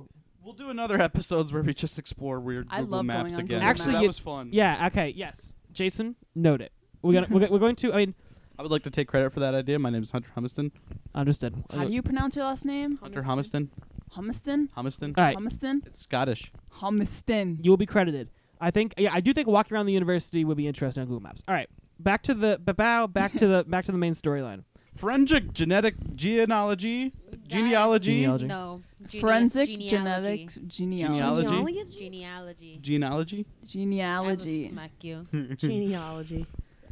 [0.44, 3.40] We'll do another episodes where we just explore weird I Google love Maps going on
[3.40, 3.48] again.
[3.48, 4.50] Google Actually, that you- was fun.
[4.52, 4.88] Yeah.
[4.88, 5.14] Okay.
[5.16, 5.56] Yes.
[5.72, 6.72] Jason, note it.
[7.02, 7.94] We're gonna we're, go- we're going to.
[7.94, 8.16] I mean,
[8.60, 9.80] I would like to take credit for that idea.
[9.80, 10.72] My name is Hunter Humiston.
[11.16, 11.64] understood.
[11.72, 12.98] How do you pronounce your last name?
[13.02, 13.70] Hunter Humiston.
[14.16, 14.70] Humiston?
[14.78, 15.18] Humiston.
[15.18, 15.38] All right.
[15.38, 15.86] Humiston?
[15.86, 16.52] It's Scottish.
[16.80, 17.58] Humiston.
[17.64, 18.30] You will be credited.
[18.62, 18.94] I think.
[18.98, 21.44] Yeah, I do think walking around the university would be interesting on Google Maps.
[21.48, 21.70] All right.
[22.00, 23.08] Back to the bow.
[23.08, 24.64] Back to the back to the main storyline.
[24.96, 27.14] Forensic genetic genealogy.
[27.48, 28.14] Genealogy.
[28.14, 28.46] Genealogy.
[28.46, 28.82] No.
[29.08, 29.90] Gene- Forensic genealogy.
[29.90, 31.48] genetics genealogy.
[31.90, 32.78] Genealogy.
[32.80, 32.80] Genealogy.
[32.82, 33.46] Genealogy.
[33.46, 34.70] I will Genealogy.
[34.70, 35.28] smack you.
[35.58, 36.46] Genealogy.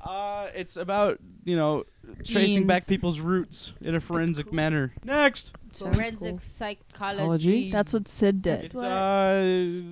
[0.03, 1.83] Uh, it's about you know
[2.25, 4.93] tracing back people's roots in a forensic manner.
[5.03, 6.81] Next, Forensic psychology.
[6.91, 7.71] Psychology?
[7.71, 8.65] That's what Sid did.
[8.65, 9.41] it's what- uh,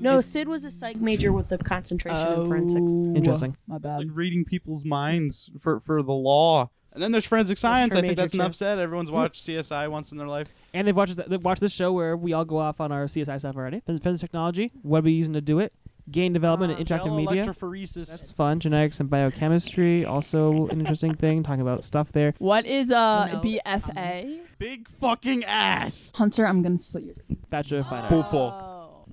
[0.02, 2.92] No, it's Sid was a psych major with the concentration in forensics.
[2.92, 3.58] Oh, Interesting.
[3.68, 4.12] My like bad.
[4.16, 6.70] reading people's minds for for the law.
[6.92, 7.94] And then there's forensic science.
[7.94, 8.58] I think major, that's enough too.
[8.58, 8.80] said.
[8.80, 10.48] Everyone's watched CSI once in their life.
[10.74, 13.06] And they've watched th- they've watched this show where we all go off on our
[13.06, 13.82] CSI stuff already.
[13.86, 14.72] Forensic technology.
[14.82, 15.72] What are we using to do it?
[16.12, 17.46] Game development and interactive media.
[17.46, 18.10] Electrophoresis.
[18.10, 18.60] That's fun.
[18.60, 21.44] Genetics and biochemistry, also an interesting thing.
[21.44, 22.34] Talking about stuff there.
[22.40, 23.42] What is uh No.
[23.42, 24.40] BFA?
[24.58, 26.12] big fucking ass.
[26.16, 27.16] Hunter, I'm gonna slit your.
[27.50, 28.14] Bachelor of Fine Arts.
[28.14, 28.69] Bullful.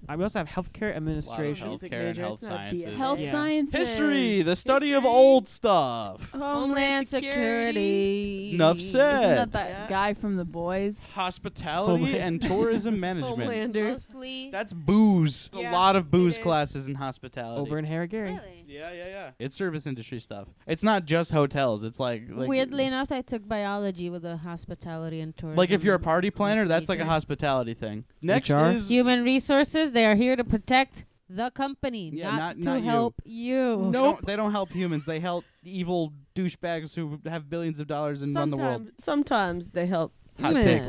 [0.08, 1.68] I we also have healthcare administration.
[1.68, 1.82] health.
[1.82, 2.86] Music Healthcare and health it's sciences.
[2.86, 2.96] BS.
[2.96, 3.30] Health Yeah.
[3.32, 3.74] sciences.
[3.74, 6.30] History, the study of old stuff.
[6.32, 8.52] Homeland Security.
[8.54, 9.16] Enough said.
[9.16, 9.36] Isn't said.
[9.38, 9.86] that that Yeah.
[9.88, 11.08] guy from The Boys?
[11.14, 13.50] Hospitality Homeland- and tourism management.
[13.50, 13.92] Homelander.
[13.92, 14.50] Mostly.
[14.50, 15.50] That's booze.
[15.52, 17.60] Yeah, a lot of booze classes in hospitality.
[17.60, 18.38] Over in Harrogary.
[18.38, 18.55] Really?
[18.76, 19.30] Yeah, yeah, yeah.
[19.38, 20.48] It's service industry stuff.
[20.66, 21.84] It's not just hotels.
[21.84, 25.56] It's like, like Weirdly enough, I took biology with a hospitality and tourism.
[25.56, 28.04] Like if you're a party planner, that's like a hospitality thing.
[28.22, 28.66] Next HR?
[28.70, 32.82] is Human resources, they are here to protect the company, Yeah, not, not- to not
[32.82, 33.86] help you.
[33.86, 35.06] They don't, they don't help humans.
[35.06, 38.92] They help evil douchebags who have billions of dollars and run the world.
[38.98, 40.12] Sometimes, sometimes they help.
[40.40, 40.62] Hot Meh.
[40.62, 40.82] take.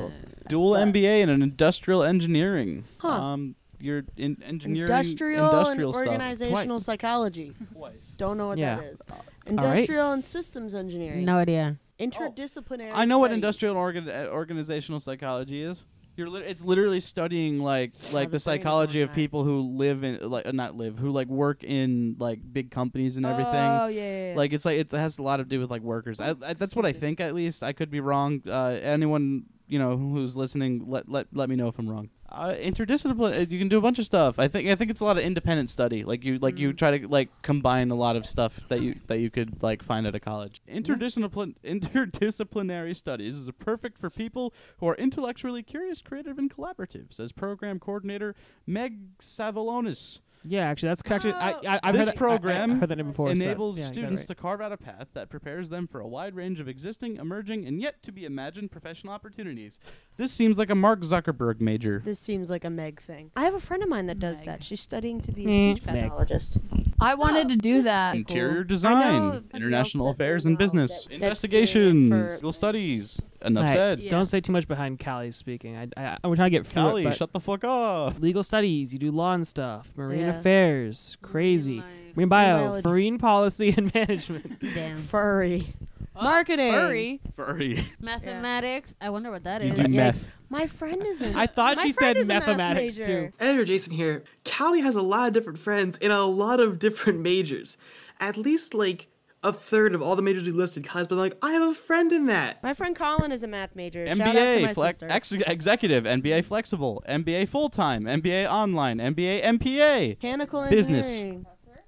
[0.49, 2.83] Dual MBA in an industrial engineering.
[2.97, 3.07] Huh.
[3.07, 6.07] Um, you're in engineering Industrial, industrial and stuff.
[6.07, 6.85] organizational Twice.
[6.85, 7.53] psychology.
[7.73, 8.13] Twice.
[8.17, 8.77] Don't know what Yeah.
[8.77, 9.01] that is.
[9.45, 11.23] Industrial and systems engineering.
[11.25, 11.77] No idea.
[11.99, 12.91] Interdisciplinary.
[12.93, 15.83] I know what industrial and organ- uh, organizational psychology is.
[16.15, 20.17] You're lit it's literally studying like like the the psychology of people who live in
[20.27, 23.53] like uh, not live who like work in like big companies and everything.
[23.53, 24.33] Oh yeah, yeah, yeah.
[24.35, 26.19] Like it's like it has a lot to do with like workers.
[26.19, 27.61] I, I, that's what I think at least.
[27.61, 28.41] I could be wrong.
[28.47, 32.09] Uh, anyone you know who's listening, let let let me know if I'm wrong.
[32.29, 34.37] Uh, interdisciplinary, you can do a bunch of stuff.
[34.37, 36.03] I think I think it's a lot of independent study.
[36.03, 39.19] Like you like you try to like combine a lot of stuff that you that
[39.19, 40.61] you could like find at a college.
[40.69, 47.13] Interdiscipline interdisciplinary studies is perfect for people who are intellectually curious, creative, and collaborative.
[47.13, 48.35] Says program coordinator
[48.65, 50.19] Meg Savilonis.
[50.47, 52.95] Yeah, actually, that's actually I, I, I've This heard that, program I, I heard that
[52.97, 53.35] name before.
[53.35, 54.27] so- enables yeah, you got it students right.
[54.27, 57.65] to carve out a path that prepares them for a wide range of existing, emerging,
[57.65, 59.79] and yet to be imagined professional opportunities.
[60.17, 62.01] This seems like a Mark Zuckerberg major.
[62.03, 63.31] This seems like a Meg thing.
[63.35, 64.45] I have a friend of mine that does Meg.
[64.45, 64.63] that.
[64.63, 65.75] She's studying to be a Mm.
[65.77, 66.57] speech pathologist.
[66.99, 68.15] I wanted to do that.
[68.15, 73.21] Interior I know design, international affairs and business, that- that's investigations, doing legal studies.
[73.41, 73.99] Enough Alright, said.
[73.99, 74.09] Yeah.
[74.11, 75.77] Don't say too much behind Callie speaking.
[75.77, 77.15] I, I, I'm trying to get through it.
[77.15, 78.19] shut the fuck up.
[78.19, 78.91] legal studies.
[78.93, 79.91] You do law and stuff.
[79.95, 80.29] Marine Yeah.
[80.29, 81.17] affairs.
[81.21, 81.77] Crazy.
[81.79, 82.57] Marine Marine bio.
[82.59, 82.89] biology.
[82.89, 84.59] Marine policy and management.
[84.59, 85.01] Damn.
[85.03, 85.73] Furry.
[86.15, 86.73] Oh, Marketing.
[86.73, 87.21] Furry.
[87.35, 87.85] Furry.
[87.99, 88.95] Mathematics.
[88.99, 89.69] I wonder what that is.
[89.69, 89.95] You do Yikes.
[89.95, 90.31] meth.
[90.49, 91.35] My friend is in.
[91.35, 93.27] I thought my she friend said is a math mathematics major.
[93.27, 93.33] too.
[93.39, 94.23] Editor Jason here.
[94.45, 97.77] Callie has a lot of different friends in a lot of different majors.
[98.19, 99.09] At least like
[99.43, 102.11] a third of all the majors we listed, Callie's been like, I have a friend
[102.11, 102.61] in that.
[102.63, 104.05] My friend Colin is a math major.
[104.07, 105.07] Shout out to MBA, my flex, sister.
[105.13, 110.09] ex- executive, MBA flexible, MBA full time, MBA online, MBA MPA.
[110.09, 111.07] Mechanical business.
[111.07, 111.45] engineering.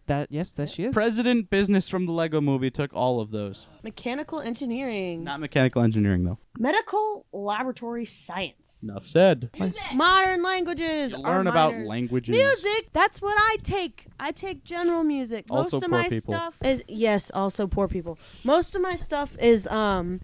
[0.09, 0.93] That yes, that she is.
[0.95, 3.67] President business from the Lego movie took all of those.
[3.83, 5.23] Mechanical engineering.
[5.23, 6.39] Not mechanical engineering though.
[6.57, 8.81] Medical laboratory science.
[8.83, 9.51] Enough said.
[9.93, 11.11] Modern languages.
[11.11, 11.87] You are learn about minors.
[11.87, 12.31] languages.
[12.35, 12.89] Music.
[12.91, 14.07] That's what I take.
[14.19, 15.47] I take general music.
[15.47, 16.33] Most Also of poor my people.
[16.33, 18.17] stuff is yes, also poor people.
[18.43, 20.21] Most of my stuff is um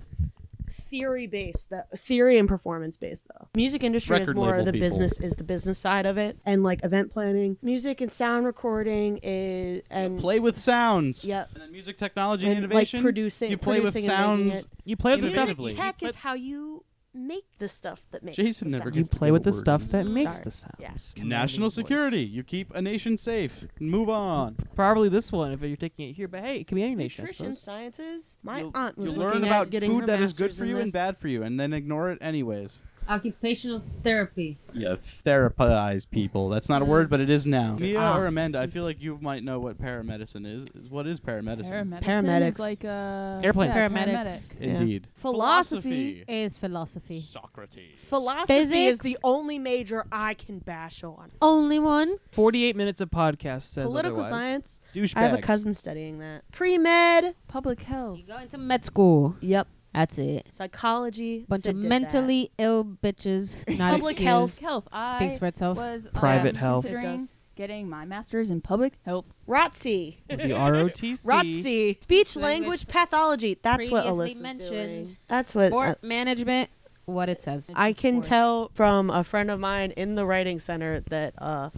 [0.71, 3.47] theory based, the theory and performance based though.
[3.55, 4.89] Music industry is more label the people.
[4.89, 7.57] business is the business side of it and like event planning.
[7.61, 11.25] Music and sound recording is and Play with sounds.
[11.25, 11.49] Yep.
[11.53, 14.65] And then music technology and and like producing you play with producing and sounds.
[14.85, 15.49] You play with the stuff.
[15.49, 15.57] Innovatively.
[15.57, 16.84] Music You tech is how you
[17.15, 18.95] make the stuff that makes Jason the never sound.
[18.95, 19.89] You gets to play get with a the word stuff in.
[19.91, 20.43] that makes Sorry.
[20.43, 20.75] the sounds.
[20.79, 21.13] Yes.
[21.17, 21.75] National voice.
[21.75, 22.21] security.
[22.23, 23.65] You keep a nation safe.
[23.79, 24.57] Move on.
[24.75, 27.23] Probably this one if you're taking it here, but hey, it can be any nation.
[27.23, 27.61] I Nutrition suppose.
[27.61, 28.37] sciences.
[28.43, 30.43] My you'll, aunt was you'll looking learn at about getting food her that is good
[30.45, 30.93] master's for in you and this.
[30.93, 32.81] bad for you, and then ignore it anyways.
[33.07, 34.57] Occupational therapy.
[34.73, 36.49] Yeah, therapize people.
[36.49, 37.77] That's not a word, but it is now.
[37.79, 40.63] Mia Ah, or Amanda, I feel like you might know what paramedicine is.
[40.75, 41.71] Is- What is paramedicine?
[41.71, 42.47] Paramedicine Paramedics.
[42.47, 43.75] is like a Airplanes.
[43.75, 44.15] Yeah, Paramedics.
[44.15, 44.41] paramedic.
[44.59, 44.67] Yeah.
[44.79, 45.07] Indeed.
[45.15, 46.23] Philosophy.
[46.27, 47.21] Is philosophy.
[47.21, 47.99] Socrates.
[47.99, 49.03] Philosophy is Physics.
[49.03, 51.31] the only major I can bash on.
[51.41, 52.15] Only one.
[52.31, 54.29] 48 minutes of podcast says Political otherwise.
[54.29, 54.81] science.
[54.93, 55.17] Douchebags.
[55.17, 56.43] I have a cousin studying that.
[56.51, 57.35] Pre med.
[57.47, 58.17] Public health.
[58.19, 59.35] You go into med school.
[59.41, 59.67] Yep.
[59.95, 60.47] That's it.
[60.49, 61.45] Psychology.
[61.47, 63.65] Bunch of did mentally ill bitches.
[63.77, 64.27] Not Public excused.
[64.27, 64.57] health.
[64.57, 64.87] Health.
[64.91, 65.77] I Speaks for itself.
[65.77, 66.85] was Private um, health.
[66.85, 67.29] It considering does.
[67.55, 69.25] getting my master's in public health.
[69.47, 70.17] ROTC.
[70.27, 71.25] The ROTC.
[71.25, 72.01] ROTC.
[72.01, 73.57] Speech Language language pathology.
[73.61, 74.69] That's what previously Alyssa's mentioned.
[74.69, 75.17] doing.
[75.29, 75.69] That's what.
[75.69, 76.69] Sport uh, management.
[77.05, 77.71] What it says.
[77.73, 78.27] I can Sports.
[78.27, 81.69] tell from a friend of mine in the writing center that uh,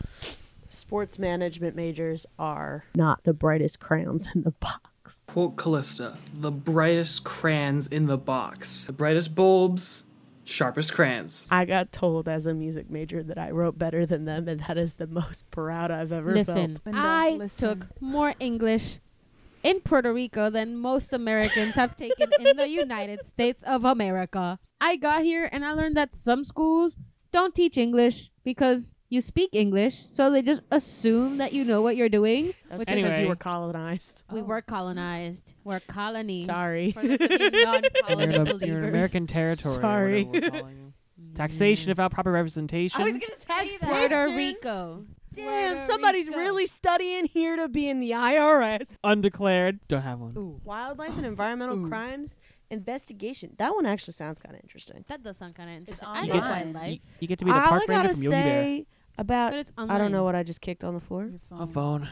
[0.69, 4.89] sports management majors are not the brightest crayons in the box.
[5.27, 8.85] Quote Callista, the brightest crayons in the box.
[8.85, 10.05] The brightest bulbs,
[10.43, 11.47] sharpest crayons.
[11.49, 14.77] I got told as a music major that I wrote better than them, and that
[14.77, 16.85] is the most proud I've ever Listen, felt.
[16.85, 17.79] Linda, I listen.
[17.79, 18.99] took more English
[19.63, 24.59] in Puerto Rico than most Americans have taken in the United States of America.
[24.79, 26.95] I got here and I learned that some schools
[27.31, 31.95] don't teach English because you speak English, so they just assume that you know what
[31.95, 32.53] you're doing.
[32.69, 33.21] That's Which because Anyway.
[33.21, 34.23] you were colonized.
[34.31, 35.53] We were colonized.
[35.63, 36.45] We're colony.
[36.45, 36.91] Sorry.
[36.91, 39.75] For the to be non-colony You're in, a, you're in American territory.
[39.75, 40.23] Sorry.
[40.23, 40.93] we're calling you.
[41.35, 41.89] Taxation mm.
[41.89, 42.99] without proper representation.
[43.01, 45.05] I was gonna tax Puerto Rico.
[45.33, 46.39] Damn, Puerto somebody's Rico.
[46.39, 48.97] really studying here to be in the IRS.
[49.03, 49.79] Undeclared.
[49.87, 50.59] Don't have one.
[50.63, 52.39] Wildlife and environmental crimes
[52.69, 53.53] investigation.
[53.57, 55.05] That one actually sounds kind of interesting.
[55.07, 56.07] That does sound kind of interesting.
[56.07, 56.91] on I You get, wildlife.
[56.91, 58.81] you, you get to be the All park I ranger gotta from Yogi Bear.
[59.17, 61.25] Say about But it's I don't know what I just kicked on the floor.
[61.25, 62.09] Your A phone.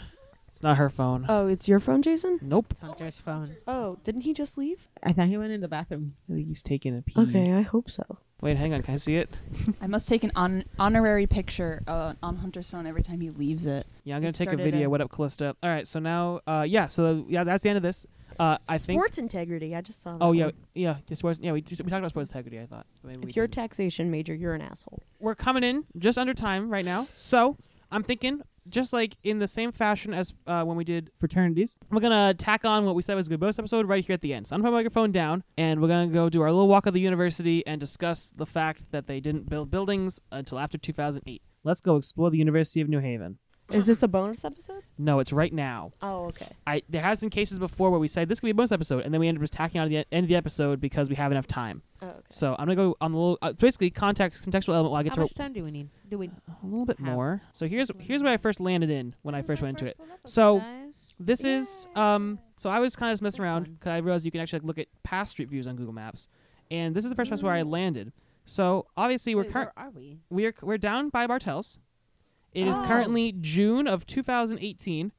[0.48, 1.26] It's not her phone.
[1.28, 2.40] Oh, it's your phone, Jason?
[2.42, 2.68] nope.
[2.72, 3.58] It's Hunter's phone.
[3.68, 4.88] Oh, didn't he just leave?
[5.04, 6.12] I thought he went in the bathroom.
[6.30, 7.14] I think he's taking a pee.
[7.20, 8.04] Okay, I hope so.
[8.40, 8.82] Wait, hang on.
[8.82, 9.38] Can I see it?
[9.82, 13.66] I must take an on- honorary picture uh, on Hunter's phone every time he leaves
[13.66, 13.86] it.
[14.06, 14.88] Yeah, I'm gonna It take a started video.
[14.88, 15.58] a- What up, Callista?
[15.62, 15.86] All right.
[15.86, 16.88] So now, uh, yeah.
[16.88, 18.06] So yeah, that's the end of this.
[18.40, 19.00] Uh, I think.
[19.00, 19.76] sports integrity.
[19.76, 20.18] I just saw.
[20.18, 20.54] That Oh yeah, one.
[20.74, 20.96] yeah.
[21.08, 22.60] Just sports, yeah, we just, we talked about sports integrity.
[22.60, 22.86] I thought.
[23.02, 23.56] So maybe we If you're a didn't.
[23.64, 25.02] taxation major, you're an asshole.
[25.20, 27.08] we're coming in just under time right now.
[27.14, 27.58] So
[27.92, 32.00] I'm thinking, just like in the same fashion as uh, when we did fraternities, we're
[32.02, 34.34] gonna tack on what we said was a good bonus episode right here at the
[34.34, 34.48] end.
[34.48, 36.88] So I'm gonna put my microphone down, and we're gonna go do our little walk
[36.88, 41.42] of the university and discuss the fact that they didn't build buildings until after 2008.
[41.64, 43.38] Let's go explore the University of New Haven.
[43.72, 44.84] Is this a bonus episode?
[44.98, 45.92] No, it's right now.
[46.02, 46.48] Oh, okay.
[46.68, 49.04] I there has been cases before where we say this could be a bonus episode,
[49.04, 50.80] and then we end up just tacking on at the e- end of the episode
[50.80, 51.82] because we have enough time.
[52.02, 52.20] Oh, okay.
[52.30, 55.12] So I'm gonna go on the little, uh, basically context contextual element while I get
[55.12, 55.90] How to much time do we need?
[56.10, 56.28] Do we?
[56.28, 57.08] a little bit have?
[57.08, 57.42] more.
[57.54, 59.82] So here's here's where I first landed in when I This is first my went
[59.82, 60.00] into it.
[60.26, 60.94] So, guys.
[61.20, 62.40] This is um.
[62.58, 64.68] So I was kind of just messing around because I realized you can actually like,
[64.68, 66.28] look at past street views on Google Maps,
[66.70, 68.12] and this is the first place where I landed.
[68.46, 70.20] So obviously we're Wait, cur- where are we?
[70.30, 71.80] we're we're down by Bartels,
[72.56, 72.86] It is Oh.
[72.86, 75.12] currently June of 2018,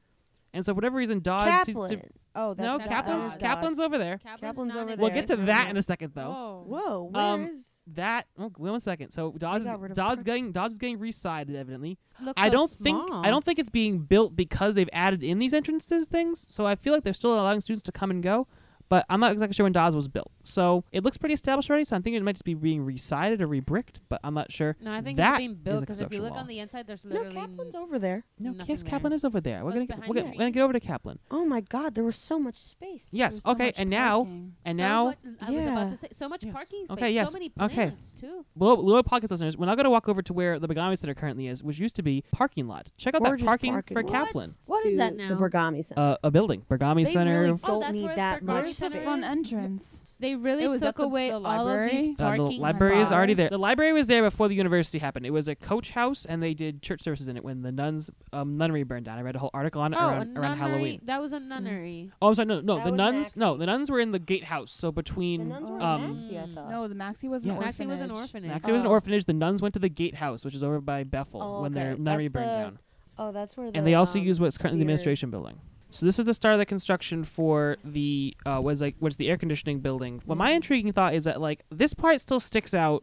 [0.53, 2.01] and so for whatever reason, Dodge seems Kaplan.
[2.01, 2.07] to.
[2.39, 3.41] Oh, that's No, that's Kaplan's Dodge.
[3.41, 4.19] Kaplan's over there.
[4.19, 5.21] Kaplan's not over in We'll there.
[5.23, 6.65] get to that in a second, though.
[6.67, 9.11] Whoa, where Um, is- That oh, wait one second.
[9.11, 11.99] So Dodge, got rid of Dodge Park- getting Dodge is getting resided evidently.
[12.21, 15.39] Looks I so don't think I don't think it's being built because they've added in
[15.39, 16.41] these entrances things.
[16.41, 18.49] So I feel like they're still allowing students to come and go.
[18.89, 20.31] But I'm not exactly sure when Dodge was built.
[20.45, 21.85] So it looks pretty established already.
[21.85, 23.97] So I'm thinking it might just be being resided or rebricked.
[24.09, 24.77] But I'm not sure.
[24.81, 26.41] No, I think That it's being built because if you look wall.
[26.41, 28.25] on the inside, there's literally no, literally Kaplan's over there.
[28.39, 28.91] No, Nothing yes, there.
[28.91, 29.59] Kaplan is over there.
[29.59, 31.19] We're What's gonna behind we're gonna, we're gonna get over to Kaplan.
[31.31, 33.07] Oh my God, there was so much space.
[33.11, 33.35] Yes.
[33.35, 33.73] There's so okay.
[33.77, 34.53] And now parking.
[34.65, 36.55] so and now much, I was about to say so much Yes.
[36.55, 36.91] parking space.
[36.91, 37.29] Okay, yes.
[37.29, 37.75] So many Okay.
[37.75, 38.45] plants too.
[38.57, 41.15] Little, little podcast listeners, when I go to walk over to where the Bergami Center
[41.15, 44.03] currently is, which used to be parking lot, check out Gorgeous that parking, parking for
[44.05, 44.13] lot.
[44.13, 44.55] Kaplan.
[44.67, 45.29] What is to that now?
[45.31, 46.01] The Bergami Center.
[46.01, 47.41] Uh, a building, Bergami They Center.
[47.41, 49.05] really Oh, don't that's need where that the much Where's the space.
[49.05, 50.17] front entrance?
[50.21, 51.91] They really It was took at the- away the all of these library?
[51.99, 52.15] Uh, the
[52.47, 53.37] parking library is already spots.
[53.37, 53.49] there.
[53.51, 55.27] The library was there before the university happened.
[55.27, 58.11] It was a coach house, and they did church services in it when the nuns
[58.33, 59.19] um, nunnery burned down.
[59.19, 60.59] I read a whole article on it Oh, a around, around nunnery.
[60.59, 61.01] Halloween.
[61.05, 62.11] That was a nunnery.
[62.23, 62.47] Oh, I'm sorry.
[62.47, 63.27] No, no, That the was nuns.
[63.35, 63.37] Maxcy.
[63.37, 64.73] No, the nuns were in the gatehouse.
[64.73, 66.71] So the between nuns were um, in Maxcy, I thought.
[66.71, 67.65] No, the Maxcy was an Yes.
[67.79, 68.51] Maxcy was an orphanage.
[68.51, 68.63] orphanage.
[68.63, 68.93] Maxcy was an Oh.
[68.93, 69.25] orphanage.
[69.27, 72.03] The nuns went to the gatehouse, which is over by Bethel Oh, when their okay.
[72.03, 72.79] nunnery That's burned the- down.
[73.19, 73.71] Oh, that's where.
[73.71, 75.59] The, and they also um, use what's currently the theater- administration building.
[75.97, 79.29] So this is the start of the construction for the uh, was like what's the
[79.31, 80.23] air conditioning building.
[80.27, 83.03] Well, my intriguing thought is that like this part still sticks out,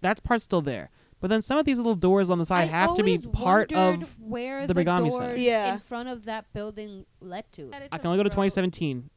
[0.00, 0.90] that part's still there,
[1.20, 3.72] but then some of these little doors on the side I have to be part
[3.72, 4.16] of.
[4.18, 5.74] where the the, Bergami doors Yeah.
[5.74, 7.70] in front of that building led to.
[7.92, 9.10] I can only go to 2017,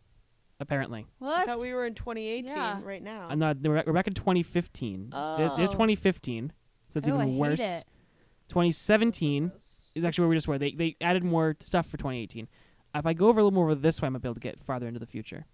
[0.59, 1.05] apparently.
[1.21, 1.45] I What?
[1.47, 2.79] thought we were in 2018 Yeah.
[2.83, 3.27] right now.
[3.29, 3.57] I'm not.
[3.61, 5.11] We're back- we're back in 2015.
[5.11, 5.73] There- There's Oh.
[5.73, 6.51] 2015,
[6.89, 7.61] so it's Oh, I even hate worse.
[7.61, 7.85] it.
[8.49, 9.51] 2017
[9.95, 10.57] is actually where we just were.
[10.57, 12.47] They they added more stuff for 2018.
[12.95, 14.39] If I go over a little more over this way, I might be able to
[14.39, 15.45] get farther into the future.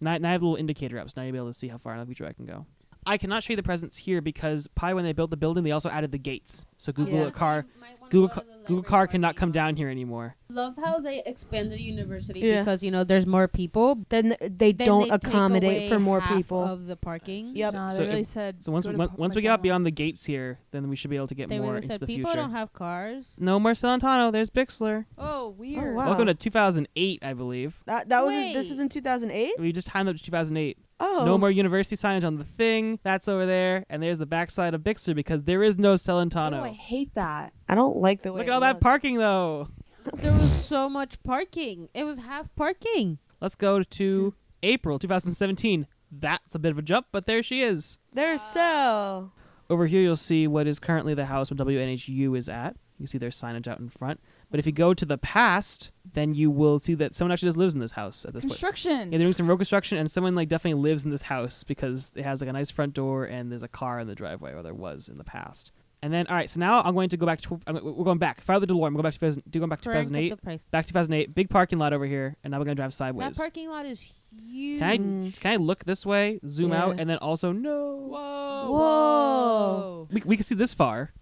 [0.00, 1.68] Now, now I have a little indicator up, so now you'll be able to see
[1.68, 2.66] how far in the future I can go.
[3.06, 5.70] I cannot show you the presents here because probably when they built the building, they
[5.70, 6.66] also added the gates.
[6.76, 7.26] So Google Yeah.
[7.28, 7.64] a car,
[8.10, 10.36] Google Google car cannot come down here anymore.
[10.50, 12.62] Love how they expanded the university Yeah.
[12.62, 13.98] because you know there's more people.
[14.08, 16.62] then they Then don't they take accommodate away for more half people.
[16.62, 17.46] of the parking.
[17.54, 17.72] Yep.
[17.72, 18.64] No, they So really if- said.
[18.64, 20.96] So once we, once Pu- we get out uh, beyond the gates here, then we
[20.96, 22.42] should be able to get They more really into said the people future.
[22.42, 23.36] don't have cars.
[23.38, 24.32] no more Celentano.
[24.32, 25.06] There's Bixler.
[25.16, 25.84] Oh, weird.
[25.84, 26.06] Oh, wow.
[26.08, 27.80] Welcome to 2008, I believe.
[27.86, 29.52] that that was in- this is in 2008.
[29.58, 30.78] We just timed up to 2008.
[31.02, 32.98] Oh, No more university signage on the thing.
[33.02, 33.86] That's over there.
[33.88, 36.60] And there's the backside of Bixler because there is no Celentano.
[36.60, 37.54] Oh, I hate that.
[37.68, 38.40] I don't like the way.
[38.40, 39.68] Look it at all that parking, though.
[40.16, 41.88] There was so much parking.
[41.94, 43.18] It was half parking.
[43.40, 45.86] Let's go to April 2017.
[46.12, 47.98] That's a bit of a jump, but there she is.
[48.12, 49.32] There's uh, so.
[49.68, 52.76] Over here, you'll see what is currently the house where WNHU is at.
[52.98, 54.20] You see their signage out in front.
[54.50, 57.56] But if you go to the past, then you will see that someone actually just
[57.56, 58.50] lives in this house at this point.
[58.50, 59.12] Construction.
[59.12, 62.12] Yeah, they're doing some road construction, and someone like definitely lives in this house because
[62.16, 64.62] it has like a nice front door and there's a car in the driveway, or
[64.62, 65.70] there was in the past.
[66.02, 68.18] And then, all right, so now I'm going to go back to I'm, we're going
[68.18, 68.94] back farther DeLorean.
[68.94, 70.30] We're going back to do going back to Frank, get 2008.
[70.30, 70.64] the price.
[70.70, 71.34] Back to 2008.
[71.34, 73.36] Big parking lot over here, and now we're gonna drive sideways.
[73.36, 74.78] That parking lot is huge.
[74.78, 74.96] Can I
[75.38, 77.96] can I look this way, zoom out, and then also no?
[77.96, 78.70] Whoa.
[78.70, 80.08] Whoa.
[80.10, 81.12] We, we can see this far,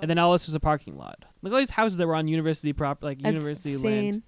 [0.00, 1.24] and then all this is a parking lot.
[1.42, 4.04] Look at all these houses that were on university prop like That's university insane.
[4.04, 4.22] land.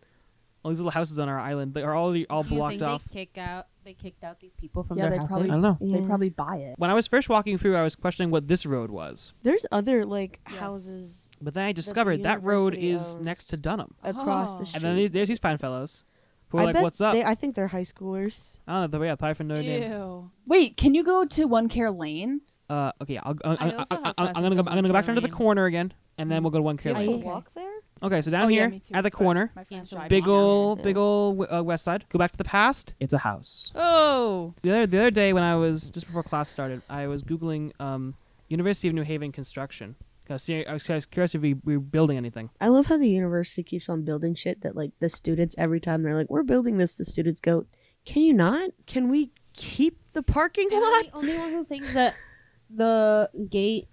[0.65, 2.83] All these little houses on our island, they are already all Do you blocked think
[2.83, 3.05] off.
[3.05, 3.69] They kick out.
[3.91, 5.33] They kicked out these people from Yeah, their they houses.
[5.33, 5.99] probably- I don't know.
[6.01, 6.79] They probably buy it.
[6.79, 9.33] When I was first walking through, I was questioning what this road was.
[9.43, 10.59] There's other like Yes.
[10.61, 13.25] houses But then I discovered that road is owns.
[13.25, 13.95] next to Dunham.
[14.05, 14.59] across Oh.
[14.61, 14.77] the street.
[14.85, 16.05] And then these, there's these fine fellows
[16.51, 17.15] who are I like, bet what's up?
[17.15, 18.61] They, I think they're high schoolers.
[18.69, 20.31] I don't know, but yeah, probably from Notre Dame.
[20.47, 22.43] Wait, can you go to One Care Lane?
[22.69, 24.61] Uh, okay, I'll, I'll, I I'll, also I'll, have I'm gonna go.
[24.61, 26.77] I'm gonna go back down to the corner again, and then we'll go to one
[26.77, 27.07] Do care lane.
[27.21, 27.70] to walk there?
[28.03, 30.25] Okay, so down oh, here yeah, me at the corner, My friend's so driving big
[30.25, 30.33] on it.
[30.33, 32.07] ol' big ol' uh, west side.
[32.09, 32.95] Go back to the past.
[32.99, 33.73] It's a house.
[33.75, 34.55] Oh.
[34.63, 37.73] The other the other day when I was just before class started, I was googling
[37.79, 38.15] um,
[38.49, 39.97] University of New Haven construction.
[40.31, 40.49] I was,
[40.89, 42.51] I was curious if we we were building anything.
[42.61, 46.03] I love how the university keeps on building shit that like the students every time
[46.03, 47.67] they're like, "We're building this," the students go,
[48.05, 48.71] "Can you not?
[48.87, 52.15] Can we keep the parking Am lot?" I the only one who thinks that
[52.73, 53.89] the gate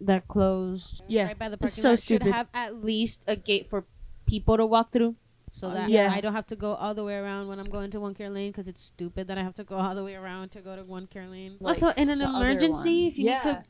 [0.00, 2.26] that closed Yeah, right by the it's parking so lot stupid.
[2.26, 3.84] should have at least a gate for
[4.26, 5.16] people to walk through,
[5.52, 6.10] so Uh, that yeah.
[6.12, 8.30] I don't have to go all the way around when I'm going to One Care
[8.30, 10.74] Lane because it's stupid that I have to go all the way around to go
[10.76, 11.56] to One Care Lane.
[11.60, 13.34] Like also, in an emergency, if you Yeah.
[13.36, 13.64] need to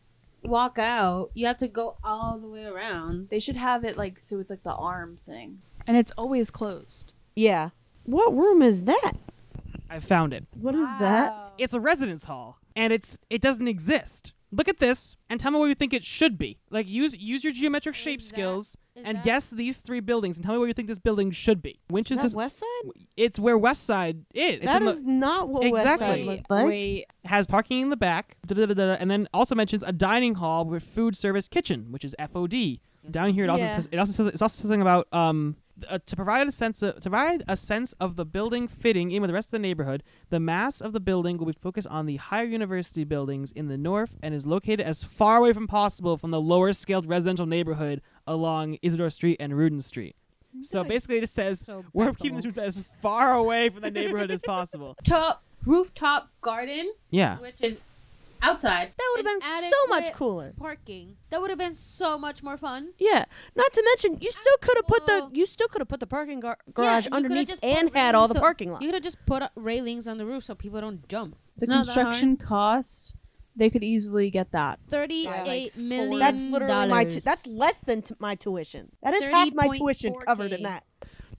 [0.49, 3.29] walk out, you have to go all the way around.
[3.31, 5.61] They should have it like so it's like the arm thing.
[5.87, 7.13] And it's always closed.
[7.35, 7.71] Yeah.
[8.05, 9.13] What room is that?
[9.89, 10.47] I found it.
[10.55, 11.53] What is that?
[11.59, 14.33] It's a residence hall, and it's it doesn't exist.
[14.53, 16.59] Look at this and tell me what you think it should be.
[16.71, 20.37] Like use use your geometric Is shape that- skills and that- guess these three buildings
[20.37, 21.79] and tell me what you think this building should be.
[21.89, 22.35] Which is Is this?
[22.35, 22.93] West Side?
[23.17, 24.55] It's where West Side is.
[24.57, 25.73] It's That in the- not what Exactly.
[25.85, 26.67] West Side Wait, looked like.
[26.67, 27.07] wait.
[27.27, 31.47] has parking in the back, and then also mentions a dining hall with food service
[31.49, 32.81] kitchen, which is FOD.
[33.11, 33.77] Down here, it also Yeah.
[33.77, 35.57] says it also says it's also something about um
[35.89, 39.23] uh, to provide a sense of to provide a sense of the building fitting in
[39.23, 40.03] with the rest of the neighborhood.
[40.29, 43.77] The mass of the building will be focused on the higher university buildings in the
[43.79, 48.01] north and is located as far away from possible from the lower scaled residential neighborhood
[48.27, 50.17] along Isidore Street and Rudin Street.
[50.63, 53.91] So basically, it just says So we're keeping the students as far away from the
[53.91, 54.97] neighborhood as possible.
[55.05, 57.39] top rooftop garden, Yeah.
[57.39, 57.79] which is
[58.43, 58.93] outside.
[58.97, 60.53] That would have been so much cooler.
[60.57, 61.17] Parking.
[61.31, 62.93] That would have been so much more fun.
[62.99, 63.25] Yeah.
[63.55, 66.07] Not to mention, you still could have put the you still could have put the
[66.07, 68.83] parking gar- Yeah, garage you underneath just and had all the so- parking lot.
[68.83, 71.37] You could have just put railings on the roof so people don't jump.
[71.57, 72.07] The It's not that hard.
[72.07, 73.15] construction cost,
[73.57, 74.79] they could easily get that.
[74.89, 76.19] Thirty-eight Like million.
[76.19, 77.05] That's literally my.
[77.05, 78.93] Tu- that's less than t- my tuition.
[79.03, 80.85] That is half my tuition covered in that.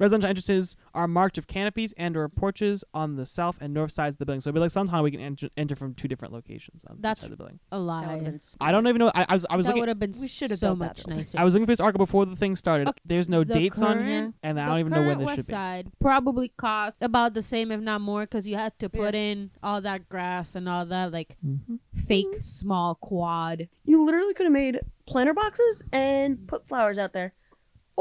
[0.01, 4.15] Residential entrances are marked with canopies and or porches on the south and north sides
[4.15, 4.41] of the building.
[4.41, 7.19] So it'd be like sometime we can enter, enter from two different locations on That's
[7.21, 7.59] the side of the building.
[7.71, 8.15] a That lie.
[8.15, 9.11] would've I don't even know.
[9.13, 9.79] I, I was I was that looking.
[9.81, 11.17] would have been We should have so built that much building.
[11.17, 11.39] nicer.
[11.39, 12.87] I was looking for this article before the thing started.
[12.87, 15.25] Okay, There's no the dates on here, current- and I don't even know when this
[15.27, 15.51] west should be.
[15.51, 19.21] side probably cost about the same, if not more, because you had to put Yeah.
[19.21, 21.77] in all that grass and all that like Mhm.
[21.95, 23.67] fake small quad.
[23.85, 27.33] You literally could have made planter boxes and put flowers out there,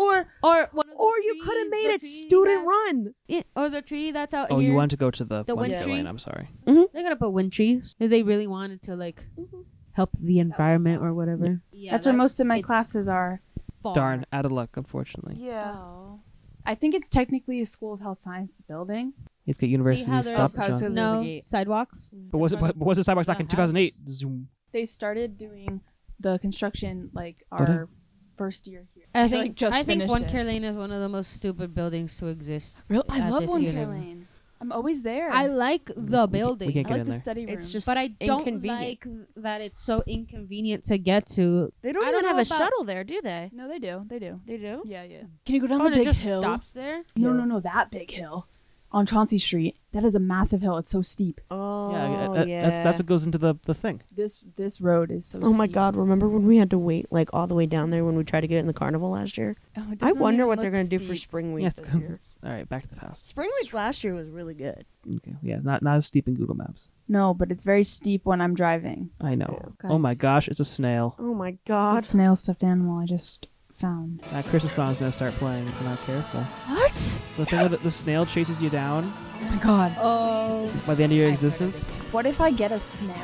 [0.00, 3.14] or Or one of or you could have made it student run.
[3.28, 4.70] Yeah, or the tree that's out Oh, here.
[4.70, 6.06] you wanted to go to the, The one wind tree lane.
[6.06, 6.48] I'm sorry.
[6.66, 9.64] They gotta put wind trees if they really wanted to like Mhm.
[9.92, 11.62] help the environment or whatever.
[11.72, 13.42] Yeah, That's where most of my it's classes are.
[13.82, 13.94] far.
[13.94, 15.36] Darn, out of luck, unfortunately.
[15.42, 15.72] Yeah.
[15.74, 16.20] Oh.
[16.66, 19.14] I think it's technically a School of Health science building.
[19.46, 20.52] It's got university how stuff.
[20.52, 20.80] there's- John.
[20.80, 21.44] There's a No gate.
[21.44, 22.10] sidewalks.
[22.12, 22.60] But was it?
[22.60, 23.94] But was it sidewalks back in The 2008?
[24.08, 24.48] Zoom.
[24.72, 25.80] They started doing
[26.20, 27.64] the construction like Okay.
[27.64, 27.88] our
[28.36, 29.24] first year here.
[29.24, 30.30] I think like, just I think One it.
[30.30, 32.84] Care Lane is one of the most stupid buildings to exist.
[32.88, 33.84] Real, I love One unit.
[33.84, 34.26] Care Lane.
[34.62, 35.30] I'm always there.
[35.30, 37.20] I like the building, we can't I like in the there.
[37.22, 37.54] study room.
[37.58, 39.06] It's just but I don't like
[39.36, 41.72] that it's so inconvenient to get to.
[41.80, 43.48] They don't I even don't have a shuttle there, do they?
[43.54, 44.04] no, they do.
[44.06, 44.40] They do.
[44.44, 44.82] They do.
[44.84, 45.22] Yeah, yeah.
[45.46, 46.42] Can you go down Oh, the and it big just hill?
[46.42, 47.04] stops there.
[47.16, 47.36] No, Yeah.
[47.38, 48.46] no, no, that big hill
[48.92, 49.76] on Chauncey Street.
[49.92, 50.76] That is a massive hill.
[50.78, 51.40] It's so steep.
[51.50, 52.62] Oh yeah, that- yeah.
[52.62, 54.02] that's that's what goes into the the thing.
[54.14, 55.40] This this road is so.
[55.42, 55.74] Oh my steep.
[55.74, 55.96] god!
[55.96, 58.42] Remember when we had to wait like all the way down there when we tried
[58.42, 59.56] to get in the carnival last year?
[59.76, 61.74] Oh, I wonder what they're gonna do for spring week Yes.
[61.74, 62.18] this year.
[62.44, 63.26] all right, back to the past.
[63.26, 64.84] Spring week last year was really good.
[65.16, 65.34] Okay.
[65.42, 66.88] Yeah, not not as steep in Google Maps.
[67.08, 69.10] No, but it's very steep when I'm driving.
[69.20, 69.58] I know.
[69.82, 69.90] Yeah.
[69.90, 71.16] Oh my gosh, it's a snail.
[71.18, 71.98] Oh my It's god!
[72.04, 73.48] a snail stuffed animal I just
[73.80, 74.20] found.
[74.30, 76.40] That Christmas song is gonna start playing if you're not careful.
[76.40, 77.20] What?
[77.36, 79.12] The thing that the snail chases you down
[79.42, 79.96] Oh my god.
[79.98, 81.86] Oh, by the end of your I've existence.
[82.12, 83.16] What if I get a snail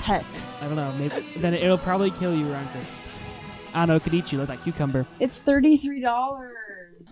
[0.00, 0.24] pet?
[0.60, 0.92] I don't know.
[0.98, 3.02] Maybe then it'll probably kill you around Christmas.
[3.74, 3.96] I don't know.
[3.96, 5.06] It could eat you like that cucumber.
[5.20, 6.54] It's thirty three dollars.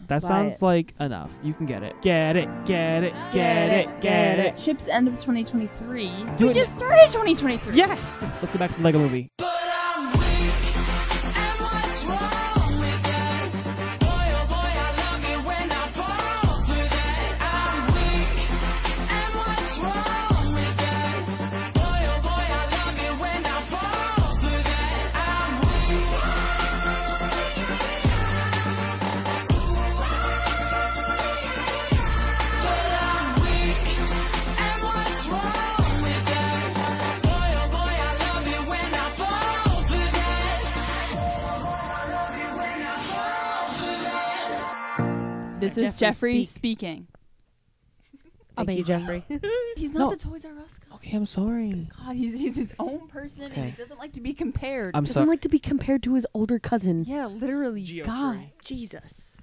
[0.08, 0.62] That Buy sounds it.
[0.62, 1.36] like enough.
[1.42, 2.00] You can get it.
[2.02, 2.48] Get it.
[2.66, 3.14] Get it.
[3.32, 4.00] Get it.
[4.00, 4.58] Get it.
[4.58, 6.26] Ships end of 2023.
[6.36, 6.54] Do we it.
[6.54, 7.74] just started 2023.
[7.74, 8.22] Yes.
[8.42, 9.30] Let's go back to the Lego Movie.
[45.64, 46.48] This is Jeffrey, Jeffrey speak.
[46.78, 47.06] speaking.
[48.56, 49.24] Thank you, Jeffrey.
[49.76, 50.10] He's not No.
[50.10, 50.94] the Toys R Us guy.
[50.96, 51.88] Okay, I'm sorry.
[51.98, 54.94] God, he's, he's his own person and he doesn't like to be compared.
[54.96, 57.04] I'm Doesn't like to be compared to his older cousin.
[57.04, 57.82] yeah, literally.
[57.82, 58.50] Geo God.
[58.64, 59.34] Jesus.